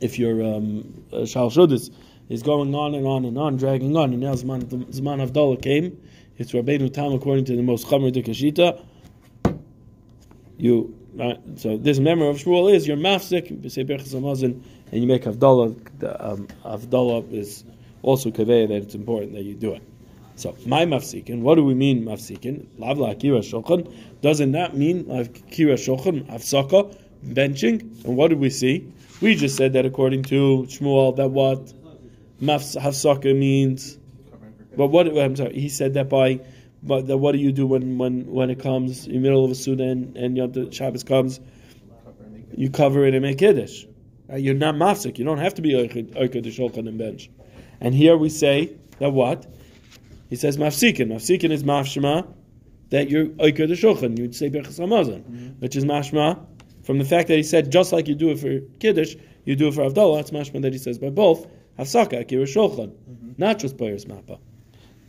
if 0.00 0.18
your 0.18 0.42
um, 0.42 1.04
shal 1.26 1.50
is 2.28 2.42
going 2.42 2.74
on 2.74 2.94
and 2.94 3.06
on 3.06 3.24
and 3.24 3.38
on, 3.38 3.56
dragging 3.56 3.96
on, 3.96 4.12
and 4.12 4.20
now 4.20 4.34
Zman, 4.34 4.64
Zman 4.64 5.26
Havdalah 5.26 5.62
came, 5.62 5.98
it's 6.36 6.52
Rabbeinu 6.52 6.92
Tam 6.92 7.12
according 7.12 7.44
to 7.46 7.56
the 7.56 7.62
most 7.62 7.86
Chamer 7.86 8.12
de 8.12 8.22
Kashita. 8.22 8.84
You 10.56 10.94
right, 11.14 11.38
so 11.56 11.76
this 11.76 11.98
memory 11.98 12.28
of 12.28 12.36
Shmuel 12.36 12.72
is 12.74 12.86
your 12.86 12.96
mafsik, 12.96 13.62
you 13.62 13.70
say 13.70 13.82
and 13.82 15.02
you 15.02 15.06
make 15.06 15.24
Havdalah. 15.24 15.98
The 15.98 16.30
um, 16.30 16.48
is 17.32 17.64
also 18.02 18.30
kaveya 18.30 18.68
that 18.68 18.76
it's 18.76 18.94
important 18.94 19.32
that 19.32 19.42
you 19.42 19.54
do 19.54 19.72
it. 19.72 19.82
So 20.36 20.56
my 20.66 20.84
mafsikin, 20.84 21.40
what 21.40 21.56
do 21.56 21.64
we 21.64 21.74
mean 21.74 22.04
mafsikin? 22.04 22.66
Lavla 22.78 23.12
akira 23.12 23.40
shochan 23.40 23.92
doesn't 24.20 24.52
that 24.52 24.76
mean 24.76 25.06
like 25.08 25.40
akira 25.48 25.76
shochan 25.76 26.24
afsaka 26.26 26.96
benching? 27.26 28.04
And 28.04 28.16
what 28.16 28.28
do 28.28 28.36
we 28.36 28.50
see? 28.50 28.92
We 29.20 29.34
just 29.34 29.56
said 29.56 29.72
that 29.72 29.84
according 29.84 30.22
to 30.24 30.64
Shmuel 30.68 31.16
that 31.16 31.28
what 31.30 31.72
mafs 32.40 32.80
hafsaka 32.80 33.36
means. 33.36 33.98
But 34.76 34.88
what 34.88 35.08
I'm 35.08 35.34
sorry, 35.34 35.54
he 35.54 35.68
said 35.68 35.94
that 35.94 36.08
by 36.08 36.40
but 36.84 37.08
that 37.08 37.18
what 37.18 37.32
do 37.32 37.38
you 37.38 37.50
do 37.50 37.66
when 37.66 37.98
when 37.98 38.26
when 38.26 38.50
it 38.50 38.60
comes 38.60 39.06
in 39.06 39.14
the 39.14 39.18
middle 39.18 39.44
of 39.44 39.50
a 39.50 39.56
suda 39.56 39.82
and, 39.82 40.16
and 40.16 40.36
Yom 40.36 40.52
Tov 40.52 40.72
Shabbos 40.72 41.02
comes, 41.02 41.40
you 42.56 42.70
cover 42.70 43.06
it 43.06 43.14
and 43.14 43.22
make 43.22 43.38
kiddush. 43.38 43.86
Uh, 44.30 44.36
You're 44.36 44.54
not 44.54 44.76
mafsik. 44.76 45.18
You 45.18 45.24
don't 45.24 45.38
have 45.38 45.54
to 45.54 45.62
be 45.62 45.72
oikad 45.72 46.42
the 46.44 46.50
shulchan 46.50 46.86
and 46.86 46.98
bench. 46.98 47.28
And 47.80 47.94
here 47.94 48.16
we 48.16 48.28
say 48.28 48.76
that 49.00 49.10
what 49.10 49.46
he 50.30 50.36
says 50.36 50.56
mafsikin. 50.56 51.08
Mafsikin 51.08 51.50
is 51.50 51.64
mafshma 51.64 52.32
that 52.90 53.10
you're 53.10 53.26
oikad 53.26 53.66
the 53.68 53.74
shulchan. 53.74 54.16
You'd 54.16 54.36
say 54.36 54.48
berchas 54.48 54.78
hamazon, 54.78 55.58
which 55.58 55.74
is 55.74 55.84
mashma 55.84 56.46
from 56.88 56.96
the 56.96 57.04
fact 57.04 57.28
that 57.28 57.36
he 57.36 57.42
said 57.42 57.70
just 57.70 57.92
like 57.92 58.08
you 58.08 58.14
do 58.14 58.30
it 58.30 58.38
for 58.38 58.60
kiddush, 58.78 59.14
you 59.44 59.54
do 59.54 59.68
it 59.68 59.74
for 59.74 59.82
avdallah. 59.82 60.20
It's 60.20 60.30
mashma 60.30 60.62
that 60.62 60.72
he 60.72 60.78
says 60.78 60.98
by 60.98 61.10
both 61.10 61.46
hafsaka 61.78 62.18
akira 62.18 62.46
shulchan, 62.46 62.88
mm-hmm. 62.88 63.32
not 63.36 63.58
just 63.58 63.76
bayers 63.76 64.06
mappa. 64.06 64.38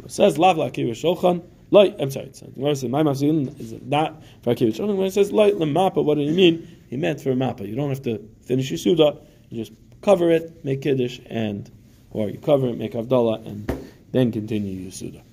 It 0.03 0.11
says 0.11 0.37
lavla 0.37 0.67
akira 0.67 0.91
shulchan. 0.91 1.41
Light, 1.71 1.95
I'm 1.97 2.11
sorry. 2.11 2.25
It 2.25 2.35
says 2.35 2.53
my 2.83 3.01
mafsikin 3.01 3.57
is 3.61 3.71
not 3.81 4.21
for 4.41 4.49
akira 4.51 4.71
shulchan. 4.71 4.97
When 4.97 5.07
it 5.07 5.13
says 5.13 5.31
light 5.31 5.53
mappa, 5.53 6.03
what 6.03 6.15
do 6.15 6.21
you 6.21 6.33
mean? 6.33 6.67
He 6.89 6.97
meant 6.97 7.21
for 7.21 7.29
mappa. 7.29 7.65
You 7.65 7.77
don't 7.77 7.87
have 7.87 8.01
to 8.01 8.29
finish 8.41 8.69
your 8.69 8.77
suda. 8.77 9.17
You 9.47 9.63
just 9.63 9.71
cover 10.01 10.29
it, 10.31 10.65
make 10.65 10.81
kiddush, 10.81 11.21
and 11.27 11.71
or 12.11 12.29
you 12.29 12.39
cover 12.39 12.67
it, 12.67 12.77
make 12.77 12.91
avdallah, 12.91 13.47
and 13.47 13.71
then 14.11 14.33
continue 14.33 14.81
your 14.81 14.91
suda. 14.91 15.23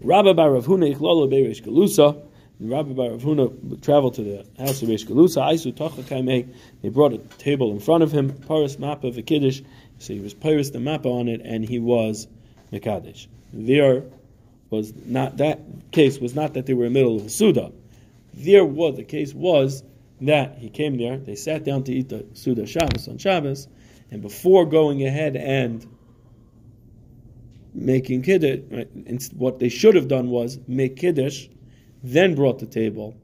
Rabbi 0.00 0.32
Bar 0.32 0.54
Rav 0.54 0.66
Huna 0.66 0.92
Ichlolo 0.92 1.32
Beirish 1.32 1.62
Galusa. 1.62 2.20
Rabbi 2.60 2.92
Bar 2.92 3.10
Huna 3.10 3.82
traveled 3.82 4.14
to 4.14 4.22
the 4.22 4.46
house 4.62 4.82
of 4.82 4.88
Reish 4.88 5.06
Galusa. 5.06 6.46
They 6.82 6.88
brought 6.90 7.14
a 7.14 7.18
table 7.38 7.72
in 7.72 7.80
front 7.80 8.02
of 8.02 8.12
him. 8.12 8.32
Paris 8.46 8.76
Mappa 8.76 9.26
Kiddush. 9.26 9.62
So 9.98 10.12
he 10.12 10.20
was 10.20 10.34
Paris 10.34 10.70
the 10.70 10.78
Mappa 10.78 11.06
on 11.06 11.28
it, 11.28 11.40
and 11.42 11.64
he 11.64 11.78
was 11.78 12.28
Mekadesh. 12.72 13.26
There 13.52 14.04
was 14.68 14.92
not 15.06 15.38
that 15.38 15.60
case 15.90 16.18
was 16.18 16.34
not 16.34 16.54
that 16.54 16.66
they 16.66 16.74
were 16.74 16.84
in 16.84 16.92
the 16.92 16.98
middle 17.00 17.16
of 17.16 17.26
a 17.26 17.30
Suda. 17.30 17.72
There 18.34 18.64
was 18.64 18.96
the 18.96 19.04
case 19.04 19.34
was 19.34 19.82
that 20.20 20.58
he 20.58 20.68
came 20.68 20.98
there. 20.98 21.16
They 21.18 21.34
sat 21.34 21.64
down 21.64 21.84
to 21.84 21.92
eat 21.92 22.10
the 22.10 22.26
Suda 22.34 22.66
Shabbos 22.66 23.08
on 23.08 23.18
Shabbos, 23.18 23.68
and 24.10 24.22
before 24.22 24.66
going 24.66 25.04
ahead 25.04 25.34
and 25.36 25.86
making 27.72 28.22
kiddush, 28.22 28.60
right, 28.70 29.32
what 29.34 29.58
they 29.58 29.68
should 29.68 29.94
have 29.94 30.08
done 30.08 30.28
was 30.28 30.58
make 30.68 30.96
kiddush, 30.96 31.48
then 32.02 32.34
brought 32.34 32.58
the 32.58 32.66
table, 32.66 33.14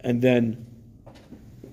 and 0.00 0.20
then, 0.22 0.66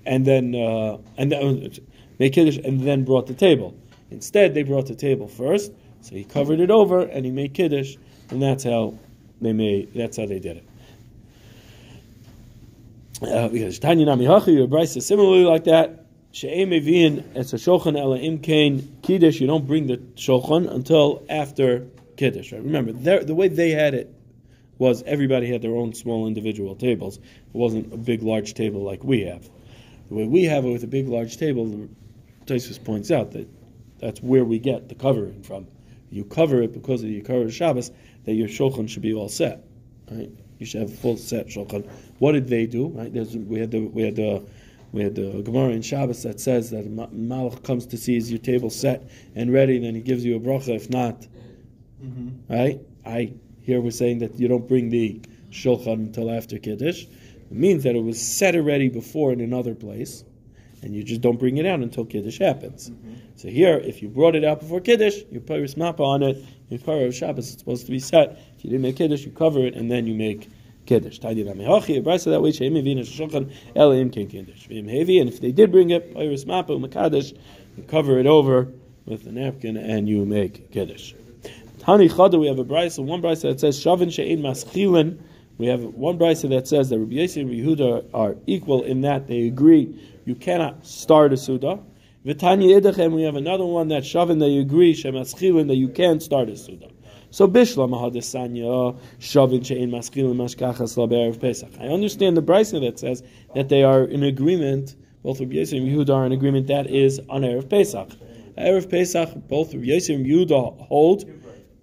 and 0.06 0.26
then, 0.26 0.54
uh, 0.54 0.98
and 1.16 1.30
then 1.30 1.72
make 2.18 2.32
kiddush, 2.32 2.58
and 2.58 2.80
then 2.80 3.04
brought 3.04 3.26
the 3.26 3.34
table. 3.34 3.76
Instead, 4.10 4.54
they 4.54 4.62
brought 4.62 4.86
the 4.86 4.94
table 4.94 5.28
first, 5.28 5.72
so 6.00 6.14
he 6.14 6.24
covered 6.24 6.60
it 6.60 6.70
over, 6.70 7.00
and 7.00 7.24
he 7.24 7.30
made 7.30 7.54
kiddush, 7.54 7.96
and 8.30 8.42
that's 8.42 8.64
how 8.64 8.94
they 9.40 9.52
made. 9.52 9.92
That's 9.94 10.16
how 10.16 10.26
they 10.26 10.38
did 10.38 10.58
it. 10.58 10.64
Uh, 13.22 13.48
because 13.48 13.78
Tanya 13.78 14.06
Nami 14.06 14.24
Hachi, 14.24 14.68
Bryce 14.68 14.96
is 14.96 15.06
similarly 15.06 15.44
like 15.44 15.64
that. 15.64 16.04
She'em 16.32 16.70
Evin, 16.70 17.24
it's 17.36 17.52
a 17.52 17.56
shochan 17.56 17.96
ela 17.98 18.18
im 18.18 18.38
kain 18.38 18.98
kiddush. 19.02 19.40
You 19.40 19.46
don't 19.46 19.66
bring 19.66 19.86
the 19.86 19.98
shochan 20.16 20.68
until 20.70 21.24
after 21.28 21.86
kiddush. 22.16 22.52
Right? 22.52 22.62
Remember, 22.62 22.92
the 22.92 23.34
way 23.34 23.48
they 23.48 23.70
had 23.70 23.94
it 23.94 24.13
was 24.84 25.02
everybody 25.04 25.50
had 25.50 25.62
their 25.62 25.74
own 25.74 25.94
small 25.94 26.26
individual 26.26 26.76
tables. 26.76 27.16
It 27.16 27.54
wasn't 27.54 27.92
a 27.92 27.96
big, 27.96 28.22
large 28.22 28.52
table 28.52 28.82
like 28.82 29.02
we 29.02 29.22
have. 29.22 29.48
The 30.08 30.14
way 30.14 30.26
we 30.26 30.44
have 30.44 30.66
it 30.66 30.70
with 30.70 30.84
a 30.84 30.86
big, 30.98 31.08
large 31.08 31.38
table, 31.38 31.64
the 31.64 31.88
Tosfos 32.44 32.84
points 32.84 33.10
out 33.10 33.32
that 33.32 33.48
that's 33.98 34.20
where 34.20 34.44
we 34.44 34.58
get 34.58 34.90
the 34.90 34.94
covering 34.94 35.42
from. 35.42 35.66
You 36.10 36.24
cover 36.24 36.60
it 36.60 36.74
because 36.74 37.02
of 37.02 37.08
the 37.08 37.22
Yikar 37.22 37.50
Shabbos 37.50 37.92
that 38.24 38.34
your 38.34 38.48
shulchan 38.48 38.86
should 38.86 39.02
be 39.02 39.14
all 39.14 39.30
set. 39.30 39.64
Right? 40.10 40.30
You 40.58 40.66
should 40.66 40.82
have 40.82 40.92
a 40.92 40.96
full 40.96 41.16
set 41.16 41.46
shulchan. 41.46 41.88
What 42.18 42.32
did 42.32 42.48
they 42.48 42.66
do? 42.66 42.88
Right? 42.88 43.12
There's, 43.12 43.34
we 43.34 43.58
had 43.58 43.70
the 43.70 43.80
we 43.80 44.02
had 44.02 44.16
the 44.16 44.44
we 44.92 45.02
had 45.02 45.14
the 45.14 45.40
Gemara 45.42 45.70
in 45.70 45.80
Shabbos 45.80 46.22
that 46.24 46.40
says 46.40 46.70
that 46.70 46.86
Ma- 46.90 47.06
Malach 47.06 47.62
comes 47.64 47.86
to 47.86 47.96
see 47.96 48.16
is 48.16 48.30
your 48.30 48.38
table 48.38 48.68
set 48.68 49.08
and 49.34 49.50
ready, 49.50 49.78
then 49.78 49.94
he 49.94 50.02
gives 50.02 50.24
you 50.24 50.36
a 50.36 50.40
bracha. 50.40 50.76
If 50.76 50.90
not, 50.90 51.26
mm-hmm. 52.02 52.52
right? 52.52 52.80
I 53.06 53.32
here 53.64 53.80
we're 53.80 53.90
saying 53.90 54.18
that 54.18 54.38
you 54.38 54.46
don't 54.46 54.68
bring 54.68 54.90
the 54.90 55.20
shulchan 55.50 55.94
until 55.94 56.30
after 56.30 56.58
kiddush. 56.58 57.04
It 57.04 57.52
means 57.52 57.82
that 57.84 57.96
it 57.96 58.04
was 58.04 58.20
set 58.20 58.54
already 58.54 58.90
before 58.90 59.32
in 59.32 59.40
another 59.40 59.74
place, 59.74 60.22
and 60.82 60.94
you 60.94 61.02
just 61.02 61.22
don't 61.22 61.38
bring 61.38 61.56
it 61.56 61.64
out 61.64 61.80
until 61.80 62.04
kiddush 62.04 62.38
happens. 62.38 62.90
Mm-hmm. 62.90 63.14
So 63.36 63.48
here, 63.48 63.78
if 63.78 64.02
you 64.02 64.08
brought 64.08 64.36
it 64.36 64.44
out 64.44 64.60
before 64.60 64.80
kiddush, 64.80 65.16
you 65.30 65.40
put 65.40 65.58
your 65.58 65.66
mappa 65.68 66.00
on 66.00 66.22
it. 66.22 66.44
Your 66.68 67.06
of 67.06 67.14
Shabbos 67.14 67.52
it's 67.52 67.58
supposed 67.58 67.86
to 67.86 67.92
be 67.92 67.98
set. 67.98 68.38
If 68.58 68.64
you 68.64 68.70
didn't 68.70 68.82
make 68.82 68.96
kiddush, 68.96 69.24
you 69.24 69.30
cover 69.30 69.60
it, 69.60 69.74
and 69.74 69.90
then 69.90 70.06
you 70.06 70.14
make 70.14 70.50
kiddush. 70.84 71.18
Tadi 71.18 71.42
lamehachi, 71.42 72.02
brisa 72.02 72.26
that 72.26 72.42
way, 72.42 72.50
sheim 72.50 72.72
mevin 72.72 72.98
shulchan 72.98 73.50
elim 73.74 74.10
ken 74.10 74.26
kiddush. 74.26 74.66
Vim 74.66 74.88
heavy, 74.88 75.18
and 75.20 75.30
if 75.30 75.40
they 75.40 75.52
did 75.52 75.72
bring 75.72 75.88
it, 75.88 76.12
iris 76.16 76.44
mapu 76.44 76.78
makadosh, 76.78 77.34
you 77.78 77.82
cover 77.84 78.18
it 78.18 78.26
over 78.26 78.68
with 79.06 79.26
a 79.26 79.32
napkin 79.32 79.76
and 79.78 80.06
you 80.06 80.26
make 80.26 80.70
kiddush. 80.70 81.14
Tani 81.84 82.08
chada, 82.08 82.40
we 82.40 82.46
have 82.46 82.58
a 82.58 82.64
brisa, 82.64 83.04
one 83.04 83.20
brisa 83.20 83.42
that 83.42 83.60
says 83.60 83.78
shavin 83.78 84.10
she'in 84.10 84.40
maschilin. 84.40 85.18
We 85.58 85.66
have 85.66 85.84
one 85.84 86.18
brisa 86.18 86.48
that 86.48 86.66
says 86.66 86.88
that 86.88 86.98
Rabbi 86.98 87.16
Yossi 87.16 87.42
and 87.42 87.50
Rabbi 87.50 87.60
Yehuda 87.60 88.06
are 88.14 88.36
equal 88.46 88.82
in 88.84 89.02
that 89.02 89.26
they 89.26 89.42
agree 89.42 89.94
you 90.24 90.34
cannot 90.34 90.86
start 90.86 91.34
a 91.34 91.36
suda. 91.36 91.80
V'tanya 92.24 92.80
idachem, 92.80 93.12
we 93.12 93.24
have 93.24 93.36
another 93.36 93.66
one 93.66 93.88
that 93.88 94.02
shavin 94.02 94.38
that 94.38 94.48
you 94.48 94.62
agree 94.62 94.94
shemaschilin 94.94 95.68
that 95.68 95.74
you 95.74 95.88
can 95.90 96.20
start 96.20 96.48
a 96.48 96.56
suda. 96.56 96.88
So 97.28 97.46
Bishla 97.46 97.86
hadesanya 97.90 98.98
shavin 99.20 99.66
she'in 99.66 99.90
maschilin 99.90 100.36
mashkachas 100.36 100.96
laberev 100.96 101.38
pesach. 101.38 101.72
I 101.78 101.88
understand 101.88 102.38
the 102.38 102.42
brisa 102.42 102.80
that 102.80 102.98
says 102.98 103.22
that 103.54 103.68
they 103.68 103.82
are 103.82 104.04
in 104.04 104.22
agreement. 104.22 104.96
Both 105.22 105.38
Rabbi 105.38 105.56
Yossi 105.56 105.76
and 105.76 105.86
Yehuda 105.86 106.14
are 106.14 106.24
in 106.24 106.32
agreement 106.32 106.68
that 106.68 106.86
is 106.86 107.20
on 107.28 107.42
erev 107.42 107.68
Pesach. 107.68 108.08
Erev 108.56 108.88
Pesach, 108.88 109.34
both 109.48 109.74
Rabbi 109.74 109.88
Yossi 109.88 110.14
and 110.14 110.24
Yehuda 110.24 110.86
hold 110.86 111.33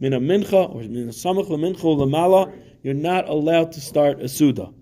min 0.01 0.13
a 0.13 0.19
mincha 0.19 0.75
or 0.75 0.81
min 0.81 1.07
a 1.07 1.11
samach 1.11 1.47
lemincha 1.47 1.83
lamala. 1.83 2.53
You're 2.83 2.95
not 2.95 3.29
allowed 3.29 3.71
to 3.73 3.81
start 3.81 4.19
a 4.21 4.27
suda. 4.27 4.73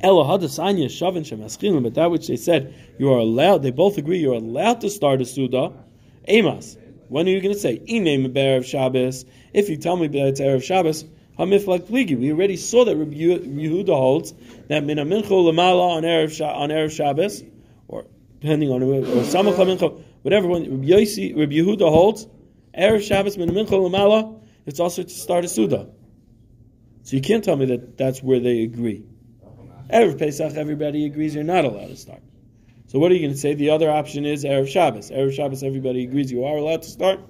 Ela 0.00 0.24
hadasanya 0.24 0.86
shavin 0.86 1.24
shemaschilin, 1.24 1.82
but 1.82 1.94
that 1.94 2.10
which 2.10 2.26
they 2.26 2.36
said 2.36 2.74
you 2.98 3.10
are 3.12 3.18
allowed. 3.18 3.62
They 3.62 3.70
both 3.70 3.96
agree 3.96 4.18
you're 4.18 4.34
allowed 4.34 4.82
to 4.82 4.90
start 4.90 5.22
a 5.22 5.24
suda. 5.24 5.72
Amos. 6.26 6.76
When 7.08 7.26
are 7.26 7.30
you 7.30 7.40
going 7.40 7.54
to 7.54 7.60
say 7.60 7.78
iname 7.88 8.32
bear 8.32 8.58
of 8.58 8.66
Shabbos? 8.66 9.24
If 9.54 9.68
you 9.68 9.76
tell 9.76 9.96
me 9.96 10.08
that 10.08 10.26
it's 10.26 10.40
erev 10.40 10.64
Shabbos, 10.64 11.04
hamiflak. 11.38 11.88
We 11.88 12.32
already 12.32 12.56
saw 12.56 12.84
that 12.84 12.96
Yehuda 12.96 13.88
holds 13.88 14.34
that 14.68 14.84
min 14.84 14.98
mincha 14.98 15.30
lamala 15.30 15.96
on 15.96 16.02
erev 16.02 16.44
on 16.44 16.70
erev 16.70 16.90
Shabbos, 16.90 17.44
or 17.86 18.06
depending 18.40 18.72
on 18.72 18.82
or 18.82 19.02
samach 19.22 19.54
mincha, 19.54 20.02
whatever. 20.22 20.48
When 20.48 20.80
Rabbi 20.80 20.88
Yehuda 20.88 21.88
holds 21.88 22.26
erev 22.78 23.02
Shabbos 23.02 23.36
min 23.36 23.50
mincha 23.50 23.70
lamala, 23.70 24.40
it's 24.66 24.80
also 24.80 25.02
to 25.02 25.08
start 25.08 25.44
a 25.44 25.48
suda. 25.48 25.88
So 27.02 27.16
you 27.16 27.22
can't 27.22 27.44
tell 27.44 27.56
me 27.56 27.66
that 27.66 27.96
that's 27.96 28.22
where 28.22 28.40
they 28.40 28.62
agree. 28.62 29.04
Erev 29.92 30.18
Pesach, 30.18 30.54
everybody 30.54 31.06
agrees 31.06 31.34
you're 31.34 31.44
not 31.44 31.64
allowed 31.64 31.88
to 31.88 31.96
start. 31.96 32.20
So 32.88 32.98
what 32.98 33.10
are 33.10 33.14
you 33.14 33.20
going 33.20 33.32
to 33.32 33.38
say? 33.38 33.54
The 33.54 33.70
other 33.70 33.90
option 33.90 34.24
is 34.24 34.44
Erev 34.44 34.68
Shabbos. 34.68 35.10
Erev 35.10 35.32
Shabbos, 35.32 35.62
everybody 35.62 36.02
agrees 36.04 36.32
you 36.32 36.44
are 36.44 36.56
allowed 36.56 36.82
to 36.82 36.90
start. 36.90 37.20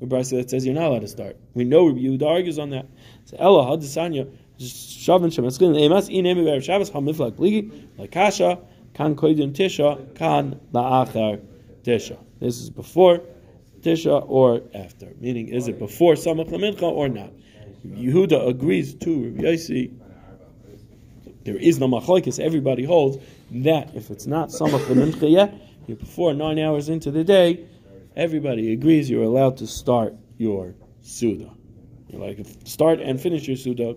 The 0.00 0.06
Brisa 0.06 0.38
that 0.38 0.50
says 0.50 0.64
you're 0.64 0.74
not 0.74 0.84
allowed 0.84 1.00
to 1.00 1.08
start. 1.08 1.36
We 1.54 1.64
know 1.64 1.86
Yehuda 1.86 2.26
argues 2.26 2.58
on 2.58 2.70
that. 2.70 2.86
So 3.24 3.36
Ella 3.38 3.64
Hadisanya 3.64 4.32
Shavin 4.60 5.32
Shemaskin 5.34 5.74
Emas 5.80 6.08
Inemi 6.08 6.44
Erev 6.44 6.62
Shabbos 6.62 6.90
Hamiflak 6.90 7.32
Bligi 7.32 7.88
Lakasha 7.98 8.64
Kan 8.92 9.16
Koidin 9.16 9.52
Tisha 9.52 10.14
Kan 10.14 10.60
La'achar 10.72 11.40
Tisha. 11.82 12.18
This 12.38 12.60
is 12.60 12.70
before 12.70 13.22
Tisha 13.84 14.24
or 14.26 14.62
after. 14.74 15.12
Meaning, 15.20 15.48
is 15.48 15.68
it 15.68 15.78
before 15.78 16.14
Samach 16.14 16.50
Lamincha 16.50 16.82
or 16.82 17.08
not? 17.08 17.30
Yehuda 17.86 18.48
agrees 18.48 18.94
to 18.94 19.24
Rabbi 19.24 19.42
Yossi. 19.42 19.92
There 21.44 21.56
is 21.56 21.78
no 21.78 21.86
machlokes. 21.86 22.40
Everybody 22.40 22.84
holds 22.84 23.18
that 23.50 23.94
if 23.94 24.10
it's 24.10 24.26
not 24.26 24.48
samach 24.48 25.20
the 25.20 25.28
yet, 25.28 25.54
you're 25.86 25.98
before 25.98 26.32
nine 26.32 26.58
hours 26.58 26.88
into 26.88 27.10
the 27.10 27.22
day. 27.22 27.66
Everybody 28.16 28.72
agrees 28.72 29.10
you're 29.10 29.24
allowed 29.24 29.58
to 29.58 29.66
start 29.66 30.14
your 30.38 30.74
suda. 31.02 31.50
You're 32.08 32.20
like 32.20 32.46
start 32.64 33.00
and 33.00 33.20
finish 33.20 33.46
your 33.46 33.56
suda 33.56 33.96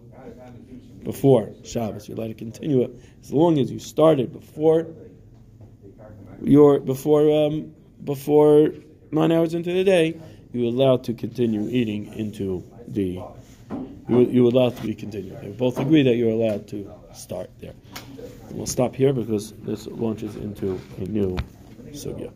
before 1.04 1.52
Shabbos. 1.63 2.10
You're 2.10 2.17
allowed 2.17 2.28
to 2.28 2.34
continue 2.34 2.84
it 2.84 2.91
as 3.21 3.32
long 3.32 3.58
as 3.60 3.71
you 3.71 3.80
started 3.80 4.34
before 4.34 4.88
your 6.41 6.80
before 6.80 7.45
um, 7.45 7.73
before 8.04 8.71
nine 9.12 9.32
hours 9.32 9.54
into 9.54 9.72
the 9.74 9.84
day. 9.84 10.20
You're 10.54 10.72
allowed 10.72 11.04
to 11.06 11.13
continue 11.13 11.67
eating 11.70 12.13
into 12.13 12.63
the 12.88 13.22
you, 14.08 14.22
you're 14.22 14.52
allowed 14.52 14.78
to 14.78 14.84
be 14.84 14.96
continued. 14.96 15.41
They 15.41 15.50
both 15.50 15.80
agree 15.80 16.04
that 16.04 16.15
you're 16.15 16.32
allowed 16.32 16.67
to 16.70 16.89
start 17.13 17.50
there. 17.60 17.74
We'll 18.52 18.65
stop 18.65 18.96
here 18.96 19.12
because 19.12 19.52
this 19.63 19.88
launches 19.88 20.36
into 20.38 20.80
a 20.98 21.02
new 21.02 21.38
sugya. 21.91 22.32